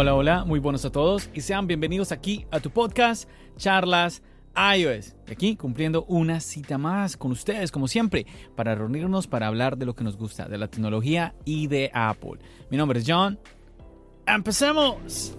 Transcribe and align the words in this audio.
Hola, 0.00 0.14
hola, 0.14 0.44
muy 0.44 0.60
buenos 0.60 0.84
a 0.84 0.92
todos 0.92 1.28
y 1.34 1.40
sean 1.40 1.66
bienvenidos 1.66 2.12
aquí 2.12 2.46
a 2.52 2.60
tu 2.60 2.70
podcast 2.70 3.28
Charlas 3.56 4.22
iOS. 4.54 5.16
Aquí 5.28 5.56
cumpliendo 5.56 6.04
una 6.04 6.38
cita 6.38 6.78
más 6.78 7.16
con 7.16 7.32
ustedes, 7.32 7.72
como 7.72 7.88
siempre, 7.88 8.24
para 8.54 8.76
reunirnos 8.76 9.26
para 9.26 9.48
hablar 9.48 9.76
de 9.76 9.86
lo 9.86 9.96
que 9.96 10.04
nos 10.04 10.16
gusta, 10.16 10.46
de 10.46 10.56
la 10.56 10.68
tecnología 10.68 11.34
y 11.44 11.66
de 11.66 11.90
Apple. 11.92 12.38
Mi 12.70 12.76
nombre 12.76 13.00
es 13.00 13.06
John. 13.08 13.40
¡Empecemos! 14.24 15.36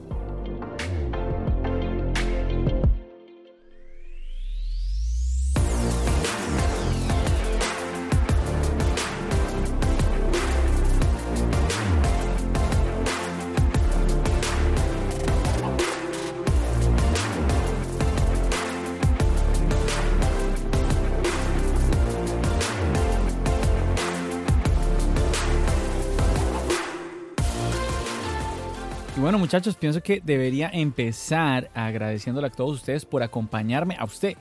Bueno 29.30 29.38
muchachos, 29.38 29.76
pienso 29.76 30.02
que 30.02 30.24
debería 30.26 30.72
empezar 30.74 31.70
agradeciéndole 31.76 32.48
a 32.48 32.50
todos 32.50 32.78
ustedes 32.78 33.06
por 33.06 33.22
acompañarme, 33.22 33.96
a 34.00 34.06
usted 34.06 34.36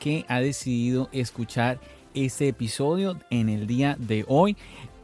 que 0.00 0.24
ha 0.26 0.40
decidido 0.40 1.08
escuchar 1.12 1.78
este 2.14 2.48
episodio 2.48 3.16
en 3.30 3.48
el 3.48 3.68
día 3.68 3.94
de 3.96 4.24
hoy. 4.26 4.56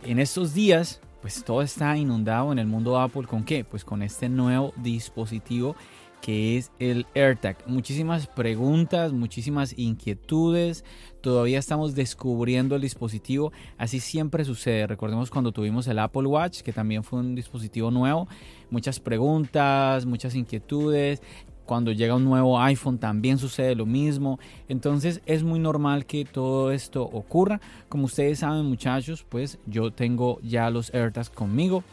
En 0.02 0.18
estos 0.18 0.52
días, 0.52 1.00
pues 1.20 1.44
todo 1.44 1.62
está 1.62 1.96
inundado 1.96 2.50
en 2.50 2.58
el 2.58 2.66
mundo 2.66 2.98
Apple 2.98 3.28
con 3.28 3.44
qué? 3.44 3.62
Pues 3.62 3.84
con 3.84 4.02
este 4.02 4.28
nuevo 4.28 4.72
dispositivo 4.78 5.76
que 6.20 6.58
es 6.58 6.70
el 6.78 7.06
AirTag. 7.14 7.56
Muchísimas 7.66 8.26
preguntas, 8.26 9.12
muchísimas 9.12 9.78
inquietudes. 9.78 10.84
Todavía 11.20 11.58
estamos 11.58 11.94
descubriendo 11.94 12.76
el 12.76 12.82
dispositivo. 12.82 13.52
Así 13.78 14.00
siempre 14.00 14.44
sucede. 14.44 14.86
Recordemos 14.86 15.30
cuando 15.30 15.52
tuvimos 15.52 15.86
el 15.86 15.98
Apple 15.98 16.26
Watch, 16.26 16.60
que 16.60 16.72
también 16.72 17.04
fue 17.04 17.20
un 17.20 17.34
dispositivo 17.34 17.90
nuevo. 17.90 18.28
Muchas 18.70 19.00
preguntas, 19.00 20.06
muchas 20.06 20.34
inquietudes. 20.34 21.22
Cuando 21.66 21.92
llega 21.92 22.16
un 22.16 22.24
nuevo 22.24 22.60
iPhone 22.60 22.98
también 22.98 23.38
sucede 23.38 23.74
lo 23.74 23.86
mismo. 23.86 24.38
Entonces 24.68 25.20
es 25.26 25.42
muy 25.42 25.60
normal 25.60 26.04
que 26.06 26.24
todo 26.24 26.72
esto 26.72 27.02
ocurra. 27.02 27.60
Como 27.88 28.06
ustedes 28.06 28.40
saben 28.40 28.66
muchachos, 28.66 29.24
pues 29.28 29.58
yo 29.66 29.92
tengo 29.92 30.40
ya 30.42 30.70
los 30.70 30.92
AirTags 30.92 31.30
conmigo. 31.30 31.84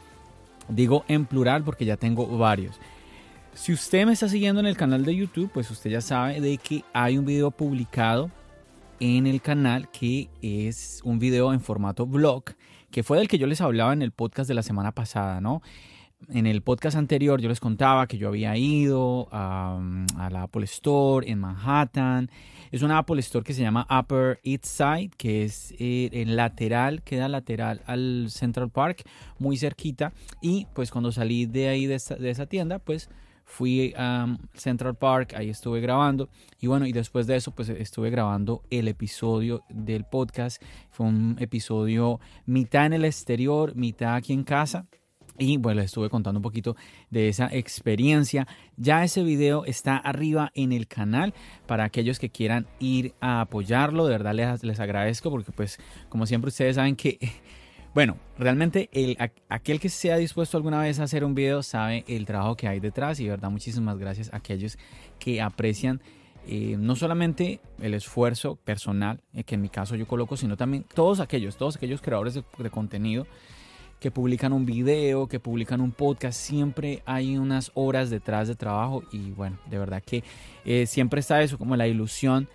Digo 0.69 1.05
en 1.07 1.25
plural 1.25 1.63
porque 1.63 1.85
ya 1.85 1.97
tengo 1.97 2.25
varios. 2.37 2.79
Si 3.53 3.73
usted 3.73 4.05
me 4.05 4.13
está 4.13 4.29
siguiendo 4.29 4.59
en 4.59 4.67
el 4.67 4.77
canal 4.77 5.03
de 5.03 5.15
YouTube, 5.15 5.49
pues 5.53 5.69
usted 5.71 5.89
ya 5.89 6.01
sabe 6.01 6.41
de 6.41 6.57
que 6.57 6.83
hay 6.93 7.17
un 7.17 7.25
video 7.25 7.51
publicado 7.51 8.29
en 8.99 9.27
el 9.27 9.41
canal 9.41 9.89
que 9.89 10.29
es 10.41 11.01
un 11.03 11.19
video 11.19 11.53
en 11.53 11.59
formato 11.59 12.05
vlog, 12.05 12.43
que 12.91 13.03
fue 13.03 13.17
del 13.17 13.27
que 13.27 13.37
yo 13.37 13.47
les 13.47 13.61
hablaba 13.61 13.93
en 13.93 14.01
el 14.01 14.11
podcast 14.11 14.47
de 14.47 14.53
la 14.53 14.63
semana 14.63 14.91
pasada, 14.91 15.41
¿no? 15.41 15.61
En 16.29 16.47
el 16.47 16.61
podcast 16.61 16.97
anterior 16.97 17.39
yo 17.39 17.47
les 17.47 17.59
contaba 17.59 18.07
que 18.07 18.17
yo 18.17 18.27
había 18.27 18.57
ido 18.57 19.29
a, 19.31 19.79
la 20.29 20.41
Apple 20.41 20.65
Store 20.65 21.29
en 21.29 21.39
Manhattan. 21.39 22.29
Es 22.71 22.81
una 22.81 22.97
Apple 22.97 23.19
Store 23.19 23.45
que 23.45 23.53
se 23.53 23.61
llama 23.61 23.87
Upper 23.89 24.39
East 24.43 24.65
Side, 24.65 25.11
que 25.15 25.43
es 25.43 25.73
eh, 25.79 26.09
en 26.11 26.35
lateral, 26.35 27.03
queda 27.03 27.29
lateral 27.29 27.81
al 27.85 28.27
Central 28.29 28.69
Park, 28.71 29.03
muy 29.37 29.57
cerquita. 29.57 30.11
Y 30.41 30.65
pues 30.73 30.91
cuando 30.91 31.11
salí 31.11 31.45
de 31.45 31.69
ahí 31.69 31.85
de, 31.85 32.01
de 32.19 32.29
esa 32.29 32.47
tienda, 32.47 32.79
pues 32.79 33.09
fui 33.45 33.93
a 33.95 34.37
Central 34.53 34.95
Park, 34.95 35.33
ahí 35.35 35.49
estuve 35.49 35.79
grabando 35.79 36.29
y 36.59 36.67
bueno, 36.67 36.85
y 36.85 36.91
después 36.91 37.27
de 37.27 37.37
eso 37.37 37.51
pues 37.51 37.69
estuve 37.69 38.09
grabando 38.09 38.63
el 38.69 38.89
episodio 38.89 39.63
del 39.69 40.03
podcast. 40.03 40.61
Fue 40.89 41.05
un 41.05 41.37
episodio 41.39 42.19
mitad 42.45 42.87
en 42.87 42.93
el 42.93 43.05
exterior, 43.05 43.75
mitad 43.75 44.15
aquí 44.15 44.33
en 44.33 44.43
casa. 44.43 44.87
Y 45.37 45.57
bueno, 45.57 45.81
les 45.81 45.85
estuve 45.87 46.09
contando 46.09 46.39
un 46.39 46.43
poquito 46.43 46.75
de 47.09 47.29
esa 47.29 47.47
experiencia. 47.51 48.47
Ya 48.75 49.03
ese 49.03 49.23
video 49.23 49.65
está 49.65 49.97
arriba 49.97 50.51
en 50.55 50.71
el 50.71 50.87
canal 50.87 51.33
para 51.65 51.83
aquellos 51.83 52.19
que 52.19 52.29
quieran 52.29 52.67
ir 52.79 53.13
a 53.21 53.41
apoyarlo. 53.41 54.05
De 54.05 54.11
verdad 54.11 54.33
les, 54.33 54.63
les 54.63 54.79
agradezco 54.79 55.29
porque 55.29 55.51
pues 55.51 55.79
como 56.09 56.25
siempre 56.25 56.49
ustedes 56.49 56.75
saben 56.75 56.95
que 56.95 57.19
bueno, 57.93 58.17
realmente 58.37 58.89
el, 58.91 59.17
aquel 59.49 59.79
que 59.79 59.89
sea 59.89 60.17
dispuesto 60.17 60.57
alguna 60.57 60.79
vez 60.81 60.99
a 60.99 61.03
hacer 61.03 61.23
un 61.23 61.35
video 61.35 61.63
sabe 61.63 62.03
el 62.07 62.25
trabajo 62.25 62.55
que 62.55 62.67
hay 62.67 62.79
detrás 62.79 63.19
y 63.19 63.23
de 63.25 63.31
verdad 63.31 63.49
muchísimas 63.49 63.97
gracias 63.97 64.31
a 64.33 64.37
aquellos 64.37 64.77
que 65.19 65.41
aprecian 65.41 66.01
eh, 66.49 66.77
no 66.79 66.95
solamente 66.95 67.59
el 67.81 67.93
esfuerzo 67.93 68.55
personal 68.55 69.19
eh, 69.33 69.43
que 69.43 69.55
en 69.55 69.61
mi 69.61 69.67
caso 69.67 69.97
yo 69.97 70.07
coloco, 70.07 70.37
sino 70.37 70.55
también 70.55 70.85
todos 70.93 71.19
aquellos, 71.19 71.57
todos 71.57 71.75
aquellos 71.75 72.01
creadores 72.01 72.35
de, 72.35 72.69
contenido 72.69 73.27
que 73.99 74.11
publican 74.11 74.53
un 74.53 74.65
video, 74.65 75.27
que 75.27 75.39
publican 75.39 75.81
un 75.81 75.91
podcast, 75.91 76.39
siempre 76.39 77.01
hay 77.05 77.37
unas 77.37 77.71
horas 77.73 78.09
detrás 78.09 78.47
de 78.47 78.55
trabajo 78.55 79.03
y 79.11 79.31
bueno, 79.31 79.57
de 79.69 79.77
verdad 79.77 80.03
que 80.05 80.23
eh, 80.65 80.85
siempre 80.85 81.19
está 81.19 81.41
eso 81.41 81.57
como 81.57 81.75
la 81.75 81.87
ilusión 81.87 82.47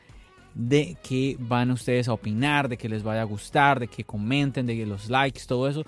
de 0.55 0.97
que 1.03 1.37
van 1.41 1.71
ustedes 1.71 2.09
a 2.09 2.13
opinar, 2.13 2.69
de 2.69 2.77
que 2.77 2.89
les 2.89 3.03
vaya 3.03 3.23
a 3.23 3.25
gustar, 3.25 3.81
de 3.81 3.89
que 3.89 4.05
comenten, 4.05 4.67
de 4.67 4.77
que 4.77 4.87
los 4.87 5.09
likes, 5.09 5.43
todo 5.47 5.69
eso, 5.69 5.85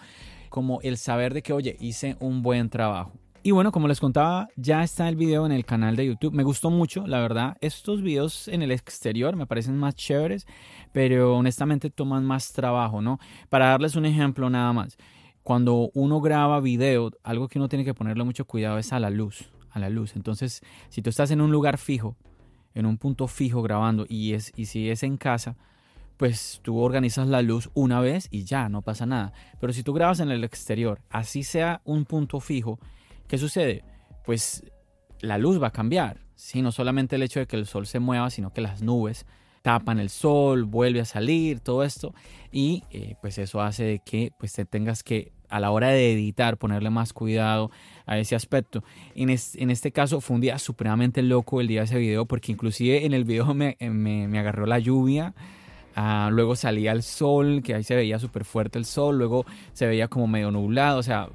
como 0.48 0.80
el 0.82 0.96
saber 0.96 1.34
de 1.34 1.42
que, 1.42 1.52
oye, 1.52 1.76
hice 1.80 2.16
un 2.20 2.42
buen 2.42 2.70
trabajo. 2.70 3.12
Y 3.46 3.50
bueno, 3.50 3.72
como 3.72 3.88
les 3.88 4.00
contaba, 4.00 4.48
ya 4.56 4.82
está 4.82 5.06
el 5.06 5.16
video 5.16 5.44
en 5.44 5.52
el 5.52 5.66
canal 5.66 5.96
de 5.96 6.06
YouTube. 6.06 6.32
Me 6.32 6.44
gustó 6.44 6.70
mucho, 6.70 7.06
la 7.06 7.20
verdad. 7.20 7.58
Estos 7.60 8.00
videos 8.00 8.48
en 8.48 8.62
el 8.62 8.70
exterior 8.70 9.36
me 9.36 9.46
parecen 9.46 9.76
más 9.76 9.94
chéveres, 9.94 10.46
pero 10.92 11.36
honestamente 11.36 11.90
toman 11.90 12.24
más 12.24 12.54
trabajo, 12.54 13.02
¿no? 13.02 13.18
Para 13.50 13.68
darles 13.68 13.96
un 13.96 14.06
ejemplo 14.06 14.48
nada 14.48 14.72
más. 14.72 14.96
Cuando 15.44 15.90
uno 15.92 16.22
graba 16.22 16.58
video, 16.60 17.12
algo 17.22 17.48
que 17.48 17.58
uno 17.58 17.68
tiene 17.68 17.84
que 17.84 17.92
ponerle 17.92 18.24
mucho 18.24 18.46
cuidado 18.46 18.78
es 18.78 18.94
a 18.94 18.98
la 18.98 19.10
luz, 19.10 19.50
a 19.70 19.78
la 19.78 19.90
luz. 19.90 20.16
Entonces, 20.16 20.62
si 20.88 21.02
tú 21.02 21.10
estás 21.10 21.30
en 21.30 21.42
un 21.42 21.52
lugar 21.52 21.76
fijo, 21.76 22.16
en 22.74 22.86
un 22.86 22.96
punto 22.96 23.28
fijo 23.28 23.60
grabando 23.62 24.06
y, 24.08 24.32
es, 24.32 24.52
y 24.56 24.64
si 24.64 24.88
es 24.88 25.02
en 25.02 25.18
casa, 25.18 25.56
pues 26.16 26.60
tú 26.62 26.78
organizas 26.78 27.28
la 27.28 27.42
luz 27.42 27.68
una 27.74 28.00
vez 28.00 28.28
y 28.30 28.44
ya, 28.44 28.70
no 28.70 28.80
pasa 28.80 29.04
nada. 29.04 29.34
Pero 29.60 29.74
si 29.74 29.82
tú 29.82 29.92
grabas 29.92 30.20
en 30.20 30.30
el 30.30 30.44
exterior, 30.44 31.02
así 31.10 31.42
sea 31.42 31.82
un 31.84 32.06
punto 32.06 32.40
fijo, 32.40 32.78
¿qué 33.28 33.36
sucede? 33.36 33.84
Pues 34.24 34.64
la 35.20 35.36
luz 35.36 35.62
va 35.62 35.66
a 35.66 35.72
cambiar. 35.72 36.20
¿sí? 36.36 36.62
No 36.62 36.72
solamente 36.72 37.16
el 37.16 37.22
hecho 37.22 37.40
de 37.40 37.46
que 37.46 37.56
el 37.56 37.66
sol 37.66 37.86
se 37.86 38.00
mueva, 38.00 38.30
sino 38.30 38.50
que 38.50 38.62
las 38.62 38.80
nubes 38.80 39.26
tapan 39.64 39.98
el 39.98 40.10
sol, 40.10 40.64
vuelve 40.64 41.00
a 41.00 41.06
salir, 41.06 41.58
todo 41.58 41.84
esto. 41.84 42.14
Y 42.52 42.84
eh, 42.90 43.16
pues 43.22 43.38
eso 43.38 43.62
hace 43.62 44.02
que 44.04 44.30
pues 44.38 44.52
te 44.52 44.66
tengas 44.66 45.02
que 45.02 45.32
a 45.48 45.58
la 45.58 45.70
hora 45.70 45.88
de 45.88 46.12
editar 46.12 46.58
ponerle 46.58 46.90
más 46.90 47.14
cuidado 47.14 47.70
a 48.04 48.18
ese 48.18 48.36
aspecto. 48.36 48.84
En, 49.14 49.30
en 49.30 49.70
este 49.70 49.90
caso 49.90 50.20
fue 50.20 50.34
un 50.34 50.42
día 50.42 50.58
supremamente 50.58 51.22
loco 51.22 51.62
el 51.62 51.66
día 51.66 51.80
de 51.80 51.86
ese 51.86 51.98
video 51.98 52.26
porque 52.26 52.52
inclusive 52.52 53.06
en 53.06 53.14
el 53.14 53.24
video 53.24 53.54
me, 53.54 53.78
me, 53.80 54.38
agarró 54.38 54.66
la 54.66 54.78
lluvia. 54.78 55.32
Ah, 55.96 56.28
luego 56.30 56.56
salía 56.56 56.92
el 56.92 57.02
sol, 57.02 57.62
que 57.64 57.74
ahí 57.74 57.84
se 57.84 57.96
veía 57.96 58.18
súper 58.18 58.44
fuerte 58.44 58.78
el 58.78 58.84
sol, 58.84 59.16
luego 59.16 59.46
se 59.72 59.86
veía 59.86 60.08
como 60.08 60.26
medio 60.26 60.50
nublado, 60.50 60.98
o 60.98 61.02
sea, 61.02 61.30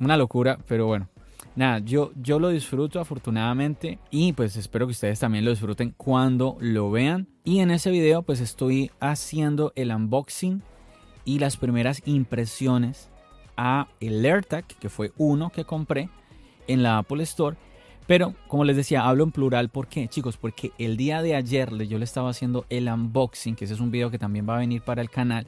una 0.00 0.16
locura, 0.16 0.58
pero 0.66 0.86
bueno, 0.86 1.08
nada, 1.56 1.78
yo, 1.80 2.12
yo 2.20 2.38
lo 2.38 2.48
disfruto 2.50 3.00
afortunadamente 3.00 3.98
y 4.10 4.32
pues 4.32 4.56
espero 4.56 4.86
que 4.86 4.92
ustedes 4.92 5.18
también 5.18 5.44
lo 5.44 5.50
disfruten 5.50 5.94
cuando 5.96 6.56
lo 6.60 6.90
vean. 6.90 7.28
Y 7.44 7.60
en 7.60 7.70
ese 7.70 7.90
video 7.90 8.22
pues 8.22 8.40
estoy 8.40 8.90
haciendo 9.00 9.72
el 9.76 9.90
unboxing 9.90 10.62
y 11.24 11.38
las 11.38 11.56
primeras 11.56 12.02
impresiones 12.06 13.10
a 13.56 13.88
el 14.00 14.24
AirTag, 14.24 14.66
que 14.66 14.88
fue 14.88 15.12
uno 15.16 15.50
que 15.50 15.64
compré 15.64 16.08
en 16.66 16.82
la 16.82 16.98
Apple 16.98 17.22
Store. 17.24 17.56
Pero 18.06 18.34
como 18.48 18.64
les 18.64 18.76
decía, 18.76 19.06
hablo 19.06 19.22
en 19.22 19.30
plural. 19.30 19.68
¿Por 19.68 19.86
qué, 19.86 20.08
chicos? 20.08 20.36
Porque 20.36 20.72
el 20.78 20.96
día 20.96 21.22
de 21.22 21.36
ayer 21.36 21.70
yo 21.86 21.98
le 21.98 22.04
estaba 22.04 22.30
haciendo 22.30 22.64
el 22.70 22.88
unboxing, 22.88 23.54
que 23.54 23.66
ese 23.66 23.74
es 23.74 23.80
un 23.80 23.90
video 23.90 24.10
que 24.10 24.18
también 24.18 24.48
va 24.48 24.56
a 24.56 24.60
venir 24.60 24.82
para 24.82 25.02
el 25.02 25.10
canal, 25.10 25.46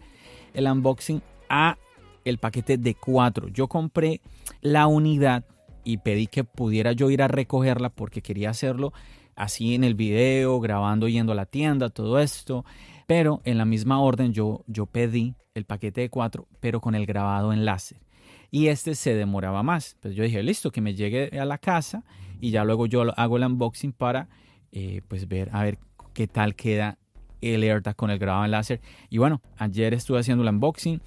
el 0.54 0.66
unboxing 0.66 1.22
a 1.48 1.76
el 2.24 2.38
paquete 2.38 2.76
de 2.76 2.94
cuatro. 2.94 3.48
Yo 3.48 3.66
compré 3.66 4.20
la 4.60 4.86
unidad 4.86 5.44
y 5.84 5.98
pedí 5.98 6.26
que 6.26 6.44
pudiera 6.44 6.92
yo 6.92 7.10
ir 7.10 7.22
a 7.22 7.28
recogerla 7.28 7.90
porque 7.90 8.22
quería 8.22 8.50
hacerlo 8.50 8.92
así 9.34 9.74
en 9.74 9.84
el 9.84 9.94
video, 9.94 10.60
grabando 10.60 11.08
yendo 11.08 11.32
a 11.32 11.34
la 11.34 11.46
tienda, 11.46 11.88
todo 11.88 12.18
esto. 12.18 12.64
Pero 13.06 13.40
en 13.44 13.58
la 13.58 13.64
misma 13.64 14.00
orden 14.00 14.32
yo, 14.32 14.64
yo 14.66 14.86
pedí 14.86 15.34
el 15.54 15.64
paquete 15.64 16.02
de 16.02 16.10
cuatro, 16.10 16.46
pero 16.60 16.80
con 16.80 16.94
el 16.94 17.06
grabado 17.06 17.52
en 17.52 17.64
láser. 17.64 17.98
Y 18.50 18.68
este 18.68 18.94
se 18.94 19.14
demoraba 19.14 19.62
más. 19.62 19.96
Pues 20.00 20.14
yo 20.14 20.24
dije, 20.24 20.42
listo, 20.42 20.70
que 20.70 20.80
me 20.80 20.94
llegue 20.94 21.38
a 21.38 21.44
la 21.44 21.58
casa 21.58 22.04
y 22.40 22.50
ya 22.50 22.64
luego 22.64 22.86
yo 22.86 23.02
hago 23.18 23.36
el 23.36 23.44
unboxing 23.44 23.92
para 23.92 24.28
eh, 24.72 25.02
pues 25.08 25.28
ver 25.28 25.50
a 25.52 25.62
ver 25.62 25.78
qué 26.12 26.26
tal 26.26 26.54
queda 26.54 26.98
el 27.40 27.62
AirTag 27.62 27.96
con 27.96 28.10
el 28.10 28.18
grabado 28.18 28.44
en 28.44 28.50
láser. 28.50 28.80
Y 29.10 29.18
bueno, 29.18 29.42
ayer 29.56 29.94
estuve 29.94 30.20
haciendo 30.20 30.42
el 30.42 30.50
unboxing. 30.50 31.00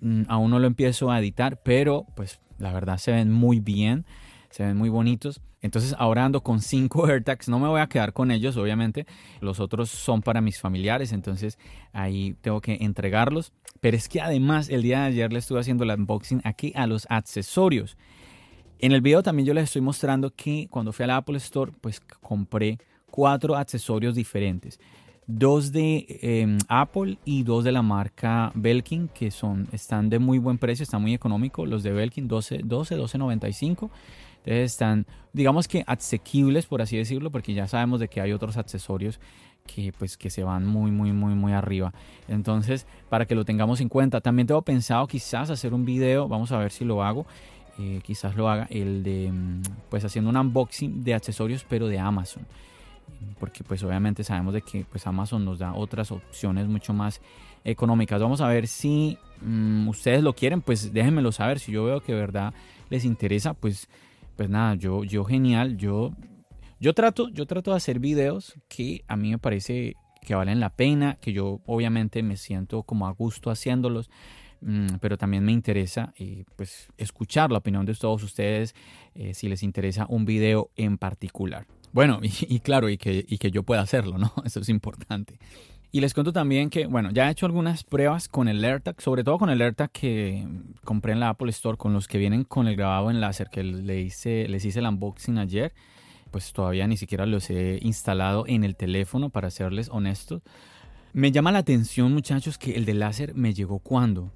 Mm, 0.00 0.22
aún 0.28 0.50
no 0.50 0.58
lo 0.58 0.66
empiezo 0.66 1.10
a 1.10 1.18
editar, 1.18 1.60
pero 1.62 2.06
pues 2.16 2.40
la 2.62 2.72
verdad 2.72 2.96
se 2.96 3.10
ven 3.10 3.30
muy 3.30 3.60
bien, 3.60 4.06
se 4.50 4.64
ven 4.64 4.76
muy 4.76 4.88
bonitos. 4.88 5.40
Entonces 5.60 5.94
ahora 5.98 6.24
ando 6.24 6.42
con 6.42 6.60
cinco 6.60 7.06
AirTags, 7.08 7.48
no 7.48 7.58
me 7.58 7.68
voy 7.68 7.80
a 7.80 7.88
quedar 7.88 8.12
con 8.12 8.30
ellos 8.30 8.56
obviamente, 8.56 9.06
los 9.40 9.60
otros 9.60 9.90
son 9.90 10.22
para 10.22 10.40
mis 10.40 10.60
familiares, 10.60 11.12
entonces 11.12 11.58
ahí 11.92 12.36
tengo 12.40 12.60
que 12.60 12.78
entregarlos. 12.80 13.52
Pero 13.80 13.96
es 13.96 14.08
que 14.08 14.20
además 14.20 14.68
el 14.68 14.82
día 14.82 15.00
de 15.00 15.06
ayer 15.06 15.32
le 15.32 15.40
estuve 15.40 15.60
haciendo 15.60 15.84
el 15.84 15.90
unboxing 15.90 16.40
aquí 16.44 16.72
a 16.76 16.86
los 16.86 17.06
accesorios. 17.10 17.96
En 18.78 18.92
el 18.92 19.00
video 19.00 19.22
también 19.22 19.46
yo 19.46 19.54
les 19.54 19.64
estoy 19.64 19.82
mostrando 19.82 20.30
que 20.30 20.68
cuando 20.70 20.92
fui 20.92 21.04
a 21.04 21.08
la 21.08 21.16
Apple 21.16 21.36
Store 21.38 21.72
pues 21.80 22.00
compré 22.20 22.78
cuatro 23.10 23.56
accesorios 23.56 24.14
diferentes 24.14 24.78
dos 25.26 25.72
de 25.72 26.18
em, 26.22 26.58
Apple 26.68 27.18
y 27.24 27.42
dos 27.44 27.64
de 27.64 27.72
la 27.72 27.82
marca 27.82 28.52
Belkin 28.54 29.08
que 29.08 29.30
son 29.30 29.68
están 29.72 30.10
de 30.10 30.18
muy 30.18 30.38
buen 30.38 30.58
precio, 30.58 30.82
están 30.82 31.02
muy 31.02 31.14
económicos. 31.14 31.68
Los 31.68 31.82
de 31.82 31.92
Belkin 31.92 32.28
12, 32.28 32.60
12, 32.64 32.96
12.95. 32.96 33.90
Entonces 34.44 34.72
están, 34.72 35.06
digamos 35.32 35.68
que 35.68 35.84
asequibles, 35.86 36.66
por 36.66 36.82
así 36.82 36.96
decirlo, 36.96 37.30
porque 37.30 37.54
ya 37.54 37.68
sabemos 37.68 38.00
de 38.00 38.08
que 38.08 38.20
hay 38.20 38.32
otros 38.32 38.56
accesorios 38.56 39.20
que 39.66 39.92
pues 39.96 40.16
que 40.16 40.30
se 40.30 40.42
van 40.42 40.66
muy 40.66 40.90
muy 40.90 41.12
muy 41.12 41.34
muy 41.34 41.52
arriba 41.52 41.92
entonces 42.28 42.86
para 43.08 43.26
que 43.26 43.36
lo 43.36 43.44
tengamos 43.44 43.80
en 43.80 43.88
cuenta 43.88 44.20
también 44.20 44.46
tengo 44.46 44.62
pensado 44.62 45.06
quizás 45.06 45.50
hacer 45.50 45.72
un 45.72 45.84
video 45.84 46.26
vamos 46.26 46.50
a 46.52 46.58
ver 46.58 46.72
si 46.72 46.84
lo 46.84 47.02
hago 47.02 47.26
eh, 47.78 48.00
quizás 48.02 48.34
lo 48.34 48.48
haga 48.48 48.66
el 48.70 49.02
de 49.02 49.30
mm, 49.30 49.62
pues 49.88 50.04
haciendo 50.04 50.30
un 50.30 50.36
unboxing 50.36 51.04
de 51.04 51.14
accesorios 51.14 51.64
pero 51.68 51.86
de 51.86 51.98
Amazon 51.98 52.44
porque 53.38 53.64
pues 53.64 53.82
obviamente 53.82 54.24
sabemos 54.24 54.54
de 54.54 54.62
que 54.62 54.84
pues 54.84 55.06
Amazon 55.06 55.44
nos 55.44 55.58
da 55.58 55.74
otras 55.74 56.12
opciones 56.12 56.66
mucho 56.66 56.92
más 56.92 57.20
económicas. 57.64 58.20
Vamos 58.20 58.40
a 58.40 58.48
ver 58.48 58.66
si 58.66 59.18
mm, 59.40 59.88
ustedes 59.88 60.22
lo 60.22 60.34
quieren, 60.34 60.60
pues 60.60 60.92
déjenmelo 60.92 61.32
saber. 61.32 61.58
Si 61.58 61.72
yo 61.72 61.84
veo 61.84 62.00
que 62.00 62.12
de 62.12 62.18
verdad 62.18 62.54
les 62.90 63.04
interesa, 63.04 63.54
pues, 63.54 63.88
pues 64.36 64.48
nada, 64.48 64.74
yo, 64.74 65.04
yo 65.04 65.24
genial, 65.24 65.76
yo, 65.76 66.12
yo 66.80 66.94
trato, 66.94 67.28
yo 67.28 67.46
trato 67.46 67.70
de 67.70 67.76
hacer 67.76 67.98
videos 67.98 68.54
que 68.68 69.04
a 69.08 69.16
mí 69.16 69.30
me 69.30 69.38
parece 69.38 69.94
que 70.20 70.34
valen 70.34 70.60
la 70.60 70.70
pena, 70.70 71.18
que 71.20 71.32
yo 71.32 71.60
obviamente 71.66 72.22
me 72.22 72.36
siento 72.36 72.84
como 72.84 73.06
a 73.08 73.10
gusto 73.10 73.50
haciéndolos 73.50 74.08
mm, 74.60 74.98
pero 75.00 75.18
también 75.18 75.44
me 75.44 75.50
interesa 75.50 76.14
eh, 76.16 76.44
pues 76.54 76.88
escuchar 76.96 77.50
la 77.50 77.58
opinión 77.58 77.84
de 77.84 77.94
todos 77.94 78.22
ustedes 78.22 78.74
eh, 79.14 79.34
si 79.34 79.48
les 79.48 79.64
interesa 79.64 80.06
un 80.08 80.24
video 80.24 80.70
en 80.76 80.96
particular. 80.96 81.66
Bueno, 81.92 82.20
y, 82.22 82.60
claro, 82.60 82.88
y 82.88 82.96
que, 82.96 83.24
y 83.28 83.38
que 83.38 83.50
yo 83.50 83.62
pueda 83.62 83.82
hacerlo, 83.82 84.18
¿no? 84.18 84.32
Eso 84.44 84.60
es 84.60 84.68
importante. 84.68 85.38
Y 85.94 86.00
les 86.00 86.14
cuento 86.14 86.32
también 86.32 86.70
que, 86.70 86.86
bueno, 86.86 87.10
ya 87.10 87.28
he 87.28 87.32
hecho 87.32 87.44
algunas 87.44 87.84
pruebas 87.84 88.26
con 88.26 88.48
el 88.48 88.64
AirTag, 88.64 88.98
sobre 89.02 89.24
todo 89.24 89.38
con 89.38 89.50
el 89.50 89.60
AirTag 89.60 89.90
que 89.90 90.48
compré 90.84 91.12
en 91.12 91.20
la 91.20 91.28
Apple 91.28 91.50
Store, 91.50 91.76
con 91.76 91.92
los 91.92 92.08
que 92.08 92.16
vienen 92.16 92.44
con 92.44 92.66
el 92.66 92.76
grabado 92.76 93.10
en 93.10 93.20
láser, 93.20 93.50
que 93.50 93.62
le 93.62 94.00
hice, 94.00 94.48
les 94.48 94.64
hice 94.64 94.78
el 94.78 94.86
unboxing 94.86 95.36
ayer. 95.36 95.74
Pues 96.30 96.54
todavía 96.54 96.86
ni 96.86 96.96
siquiera 96.96 97.26
los 97.26 97.50
he 97.50 97.78
instalado 97.82 98.44
en 98.46 98.64
el 98.64 98.74
teléfono, 98.74 99.28
para 99.28 99.50
serles 99.50 99.90
honestos. 99.90 100.40
Me 101.12 101.30
llama 101.30 101.52
la 101.52 101.58
atención, 101.58 102.14
muchachos, 102.14 102.56
que 102.56 102.72
el 102.74 102.86
de 102.86 102.94
láser 102.94 103.34
me 103.34 103.52
llegó 103.52 103.78
cuando. 103.78 104.32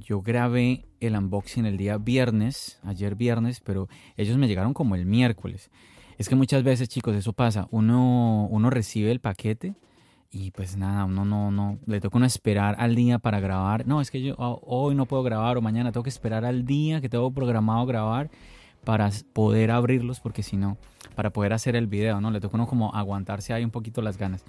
Yo 0.00 0.22
grabé 0.22 0.86
el 0.98 1.14
unboxing 1.14 1.66
el 1.66 1.76
día 1.76 1.98
viernes, 1.98 2.80
ayer 2.82 3.14
viernes, 3.14 3.60
pero 3.60 3.88
ellos 4.16 4.36
me 4.38 4.48
llegaron 4.48 4.74
como 4.74 4.96
el 4.96 5.06
miércoles. 5.06 5.70
Es 6.18 6.28
que 6.28 6.34
muchas 6.34 6.62
veces, 6.62 6.88
chicos, 6.88 7.14
eso 7.14 7.32
pasa. 7.32 7.68
Uno, 7.70 8.48
uno 8.50 8.70
recibe 8.70 9.10
el 9.10 9.20
paquete 9.20 9.74
y 10.30 10.50
pues 10.50 10.76
nada, 10.76 11.04
uno 11.04 11.24
no, 11.24 11.50
no, 11.50 11.78
le 11.86 12.00
toca 12.00 12.16
uno 12.16 12.26
esperar 12.26 12.76
al 12.78 12.94
día 12.94 13.18
para 13.18 13.40
grabar. 13.40 13.86
No, 13.86 14.00
es 14.00 14.10
que 14.10 14.22
yo 14.22 14.34
oh, 14.38 14.60
hoy 14.64 14.94
no 14.94 15.06
puedo 15.06 15.22
grabar 15.22 15.56
o 15.56 15.62
mañana 15.62 15.92
tengo 15.92 16.04
que 16.04 16.10
esperar 16.10 16.44
al 16.44 16.64
día 16.64 17.00
que 17.00 17.08
tengo 17.08 17.30
programado 17.30 17.84
grabar 17.86 18.30
para 18.84 19.10
poder 19.32 19.70
abrirlos, 19.70 20.20
porque 20.20 20.42
si 20.42 20.56
no, 20.56 20.78
para 21.14 21.30
poder 21.30 21.52
hacer 21.52 21.74
el 21.76 21.86
video, 21.86 22.20
¿no? 22.20 22.30
Le 22.30 22.40
toca 22.40 22.56
uno 22.56 22.66
como 22.66 22.94
aguantarse 22.94 23.52
ahí 23.52 23.64
un 23.64 23.70
poquito 23.70 24.00
las 24.00 24.16
ganas. 24.16 24.44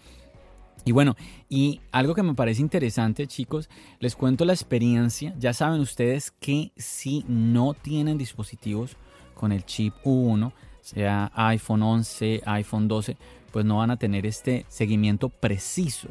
Y 0.85 0.91
bueno, 0.91 1.15
y 1.49 1.81
algo 1.91 2.15
que 2.15 2.23
me 2.23 2.33
parece 2.33 2.61
interesante, 2.61 3.27
chicos, 3.27 3.69
les 3.99 4.15
cuento 4.15 4.45
la 4.45 4.53
experiencia. 4.53 5.33
Ya 5.37 5.53
saben 5.53 5.81
ustedes 5.81 6.31
que 6.31 6.71
si 6.77 7.25
no 7.27 7.73
tienen 7.73 8.17
dispositivos 8.17 8.95
con 9.33 9.51
el 9.51 9.65
chip 9.65 9.93
U1, 10.03 10.53
sea 10.87 11.31
iPhone 11.35 11.83
11, 11.83 12.43
iPhone 12.45 12.87
12, 12.87 13.17
pues 13.51 13.65
no 13.65 13.77
van 13.77 13.91
a 13.91 13.97
tener 13.97 14.25
este 14.25 14.65
seguimiento 14.69 15.29
preciso 15.29 16.09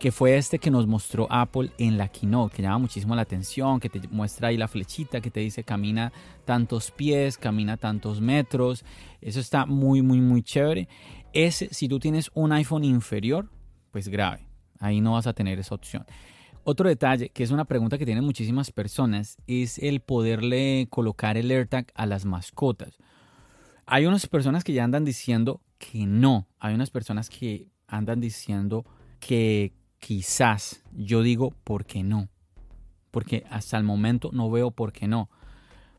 que 0.00 0.12
fue 0.12 0.38
este 0.38 0.58
que 0.58 0.70
nos 0.70 0.86
mostró 0.86 1.26
Apple 1.30 1.72
en 1.76 1.98
la 1.98 2.08
keynote, 2.08 2.56
que 2.56 2.62
llama 2.62 2.78
muchísimo 2.78 3.14
la 3.14 3.20
atención, 3.20 3.80
que 3.80 3.90
te 3.90 4.08
muestra 4.08 4.48
ahí 4.48 4.56
la 4.56 4.66
flechita 4.66 5.20
que 5.20 5.30
te 5.30 5.40
dice 5.40 5.62
camina 5.62 6.10
tantos 6.46 6.90
pies, 6.90 7.36
camina 7.36 7.76
tantos 7.76 8.18
metros. 8.18 8.82
Eso 9.20 9.40
está 9.40 9.66
muy, 9.66 10.00
muy, 10.00 10.22
muy 10.22 10.42
chévere. 10.42 10.88
Ese, 11.34 11.68
si 11.70 11.86
tú 11.86 11.98
tienes 11.98 12.30
un 12.32 12.50
iPhone 12.52 12.82
inferior, 12.84 13.50
pues 13.90 14.08
grave. 14.08 14.46
Ahí 14.78 15.02
no 15.02 15.12
vas 15.12 15.26
a 15.26 15.34
tener 15.34 15.58
esa 15.58 15.74
opción. 15.74 16.06
Otro 16.64 16.88
detalle, 16.88 17.28
que 17.28 17.42
es 17.42 17.50
una 17.50 17.66
pregunta 17.66 17.98
que 17.98 18.06
tienen 18.06 18.24
muchísimas 18.24 18.70
personas, 18.70 19.36
es 19.46 19.78
el 19.78 20.00
poderle 20.00 20.86
colocar 20.88 21.36
el 21.36 21.50
AirTag 21.50 21.92
a 21.94 22.06
las 22.06 22.24
mascotas. 22.24 22.96
Hay 23.92 24.06
unas 24.06 24.28
personas 24.28 24.62
que 24.62 24.72
ya 24.72 24.84
andan 24.84 25.04
diciendo 25.04 25.62
que 25.78 26.06
no. 26.06 26.46
Hay 26.60 26.74
unas 26.74 26.90
personas 26.90 27.28
que 27.28 27.66
andan 27.88 28.20
diciendo 28.20 28.84
que 29.18 29.72
quizás. 29.98 30.84
Yo 30.92 31.22
digo, 31.22 31.50
¿por 31.64 31.84
qué 31.84 32.04
no? 32.04 32.28
Porque 33.10 33.44
hasta 33.50 33.76
el 33.76 33.82
momento 33.82 34.30
no 34.32 34.48
veo 34.48 34.70
por 34.70 34.92
qué 34.92 35.08
no. 35.08 35.28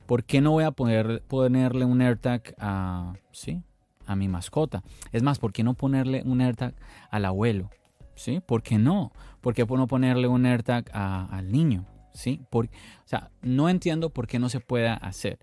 ¿Por 0.05 0.23
qué 0.23 0.39
no 0.39 0.51
voy 0.51 0.63
a 0.63 0.71
poder 0.71 1.21
ponerle 1.27 1.83
un 1.83 2.01
AirTag 2.01 2.55
a, 2.59 3.15
¿sí? 3.33 3.61
a 4.05 4.15
mi 4.15 4.29
mascota? 4.29 4.83
Es 5.11 5.21
más, 5.21 5.37
¿por 5.37 5.51
qué 5.51 5.65
no 5.65 5.73
ponerle 5.73 6.23
un 6.23 6.39
AirTag 6.39 6.73
al 7.09 7.25
abuelo? 7.25 7.71
¿Sí? 8.15 8.39
¿Por 8.39 8.63
qué 8.63 8.77
no? 8.77 9.11
¿Por 9.41 9.53
qué 9.53 9.65
no 9.65 9.87
ponerle 9.87 10.29
un 10.29 10.45
AirTag 10.45 10.89
al 10.93 11.51
niño? 11.51 11.85
¿Sí? 12.13 12.39
o 12.53 12.63
sea, 13.03 13.31
no 13.41 13.67
entiendo 13.67 14.11
por 14.11 14.27
qué 14.27 14.39
no 14.39 14.47
se 14.47 14.61
pueda 14.61 14.93
hacer 14.93 15.39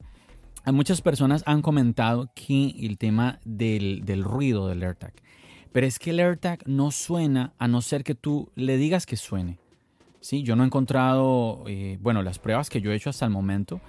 muchas 0.66 1.00
personas 1.00 1.42
han 1.46 1.62
comentado 1.62 2.30
que 2.34 2.74
el 2.80 2.98
tema 2.98 3.40
del, 3.44 4.02
ruido 4.22 4.68
del 4.68 4.82
AirTag. 4.82 5.14
Pero 5.72 5.86
es 5.86 5.98
que 5.98 6.10
el 6.10 6.20
AirTag 6.20 6.66
no 6.66 6.90
suena 6.90 7.52
a 7.58 7.68
no 7.68 7.82
ser 7.82 8.04
que 8.04 8.14
tú 8.14 8.50
le 8.54 8.76
digas 8.76 9.06
que 9.06 9.16
suene. 9.16 9.58
Sí, 10.20 10.42
yo 10.42 10.56
no 10.56 10.64
he 10.64 10.66
encontrado, 10.66 11.64
eh, 11.66 11.98
bueno, 12.00 12.22
las 12.22 12.38
pruebas 12.38 12.70
que 12.70 12.80
yo 12.80 12.90
he 12.90 12.96
hecho 12.96 13.10
hasta 13.10 13.24
el 13.24 13.30
momento, 13.30 13.80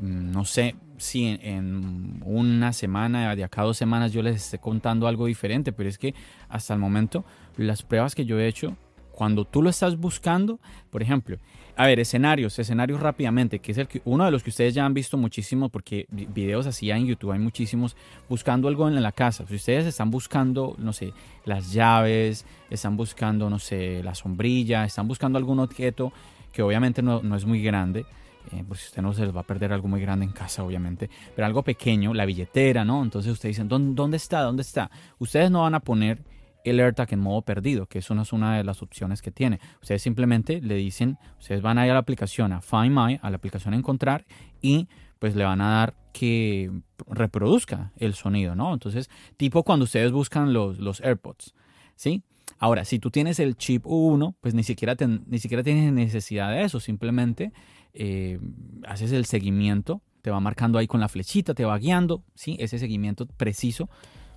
mm, 0.00 0.30
no 0.30 0.44
sé 0.44 0.74
si 0.98 1.26
en, 1.26 2.22
una 2.24 2.72
semana, 2.72 3.34
de 3.34 3.44
acá 3.44 3.62
dos 3.62 3.76
semanas 3.76 4.12
yo 4.12 4.22
les 4.22 4.36
esté 4.36 4.58
contando 4.58 5.08
algo 5.08 5.26
diferente, 5.26 5.72
pero 5.72 5.88
es 5.88 5.98
que 5.98 6.14
hasta 6.48 6.74
el 6.74 6.80
momento 6.80 7.24
las 7.56 7.82
pruebas 7.82 8.14
que 8.14 8.24
yo 8.24 8.38
he 8.38 8.46
hecho, 8.46 8.76
cuando 9.22 9.44
tú 9.44 9.62
lo 9.62 9.70
estás 9.70 9.96
buscando, 9.96 10.58
por 10.90 11.00
ejemplo, 11.00 11.38
a 11.76 11.86
ver, 11.86 12.00
escenarios, 12.00 12.58
escenarios 12.58 12.98
rápidamente, 12.98 13.60
que 13.60 13.70
es 13.70 13.78
el 13.78 13.86
que, 13.86 14.02
uno 14.04 14.24
de 14.24 14.32
los 14.32 14.42
que 14.42 14.50
ustedes 14.50 14.74
ya 14.74 14.84
han 14.84 14.94
visto 14.94 15.16
muchísimo, 15.16 15.68
porque 15.68 16.08
videos 16.10 16.66
así 16.66 16.90
en 16.90 17.06
YouTube 17.06 17.30
hay 17.30 17.38
muchísimos, 17.38 17.94
buscando 18.28 18.66
algo 18.66 18.88
en 18.88 19.00
la 19.00 19.12
casa. 19.12 19.46
Si 19.46 19.54
ustedes 19.54 19.86
están 19.86 20.10
buscando, 20.10 20.74
no 20.76 20.92
sé, 20.92 21.12
las 21.44 21.72
llaves, 21.72 22.44
están 22.68 22.96
buscando, 22.96 23.48
no 23.48 23.60
sé, 23.60 24.02
la 24.02 24.16
sombrilla, 24.16 24.84
están 24.84 25.06
buscando 25.06 25.38
algún 25.38 25.60
objeto 25.60 26.12
que 26.52 26.62
obviamente 26.62 27.00
no, 27.00 27.20
es 27.36 27.44
muy 27.44 27.62
grande, 27.62 28.04
eh, 28.50 28.64
por 28.66 28.76
si 28.76 28.86
usted 28.86 29.02
no 29.02 29.12
se 29.12 29.24
les 29.24 29.36
va 29.36 29.42
a 29.42 29.46
perder 29.46 29.72
algo 29.72 29.86
muy 29.86 30.00
grande 30.00 30.24
en 30.24 30.32
casa, 30.32 30.64
obviamente, 30.64 31.08
pero 31.36 31.46
algo 31.46 31.62
pequeño, 31.62 32.12
la 32.12 32.24
billetera, 32.24 32.84
¿no? 32.84 33.04
Entonces 33.04 33.30
ustedes 33.30 33.54
dicen, 33.54 33.68
¿dónde 33.68 34.16
está? 34.16 34.40
¿Dónde 34.40 34.62
está? 34.62 34.90
Ustedes 35.20 35.48
no 35.48 35.62
van 35.62 35.76
a 35.76 35.80
poner 35.80 36.24
AirTag 36.64 37.12
en 37.12 37.20
modo 37.20 37.42
perdido, 37.42 37.86
que 37.86 37.98
eso 37.98 38.14
no 38.14 38.22
es 38.22 38.32
una 38.32 38.56
de 38.56 38.64
las 38.64 38.82
opciones 38.82 39.22
que 39.22 39.30
tiene. 39.30 39.60
Ustedes 39.80 40.02
simplemente 40.02 40.60
le 40.60 40.76
dicen, 40.76 41.18
ustedes 41.38 41.62
van 41.62 41.78
a 41.78 41.84
ir 41.84 41.90
a 41.90 41.94
la 41.94 42.00
aplicación, 42.00 42.52
a 42.52 42.60
Find 42.60 42.90
My, 42.90 43.18
a 43.20 43.30
la 43.30 43.36
aplicación 43.36 43.74
Encontrar 43.74 44.24
y 44.60 44.88
pues 45.18 45.36
le 45.36 45.44
van 45.44 45.60
a 45.60 45.70
dar 45.70 45.94
que 46.12 46.70
reproduzca 47.06 47.92
el 47.96 48.14
sonido, 48.14 48.54
¿no? 48.54 48.72
Entonces, 48.72 49.08
tipo 49.36 49.62
cuando 49.62 49.84
ustedes 49.84 50.12
buscan 50.12 50.52
los, 50.52 51.00
AirPods, 51.00 51.54
¿sí? 51.96 52.22
Ahora, 52.58 52.84
si 52.84 52.98
tú 52.98 53.10
tienes 53.10 53.40
el 53.40 53.56
chip 53.56 53.86
1, 53.86 54.36
pues 54.40 54.54
ni 54.54 54.62
siquiera, 54.62 54.96
ni 55.26 55.38
siquiera 55.38 55.62
tienes 55.62 55.92
necesidad 55.92 56.50
de 56.50 56.64
eso, 56.64 56.80
simplemente 56.80 57.52
eh, 57.94 58.40
haces 58.86 59.12
el 59.12 59.24
seguimiento, 59.24 60.02
te 60.22 60.30
va 60.30 60.40
marcando 60.40 60.78
ahí 60.78 60.86
con 60.86 61.00
la 61.00 61.08
flechita, 61.08 61.54
te 61.54 61.64
va 61.64 61.78
guiando, 61.78 62.22
¿sí? 62.34 62.56
ese 62.58 62.78
seguimiento 62.78 63.26
preciso. 63.26 63.88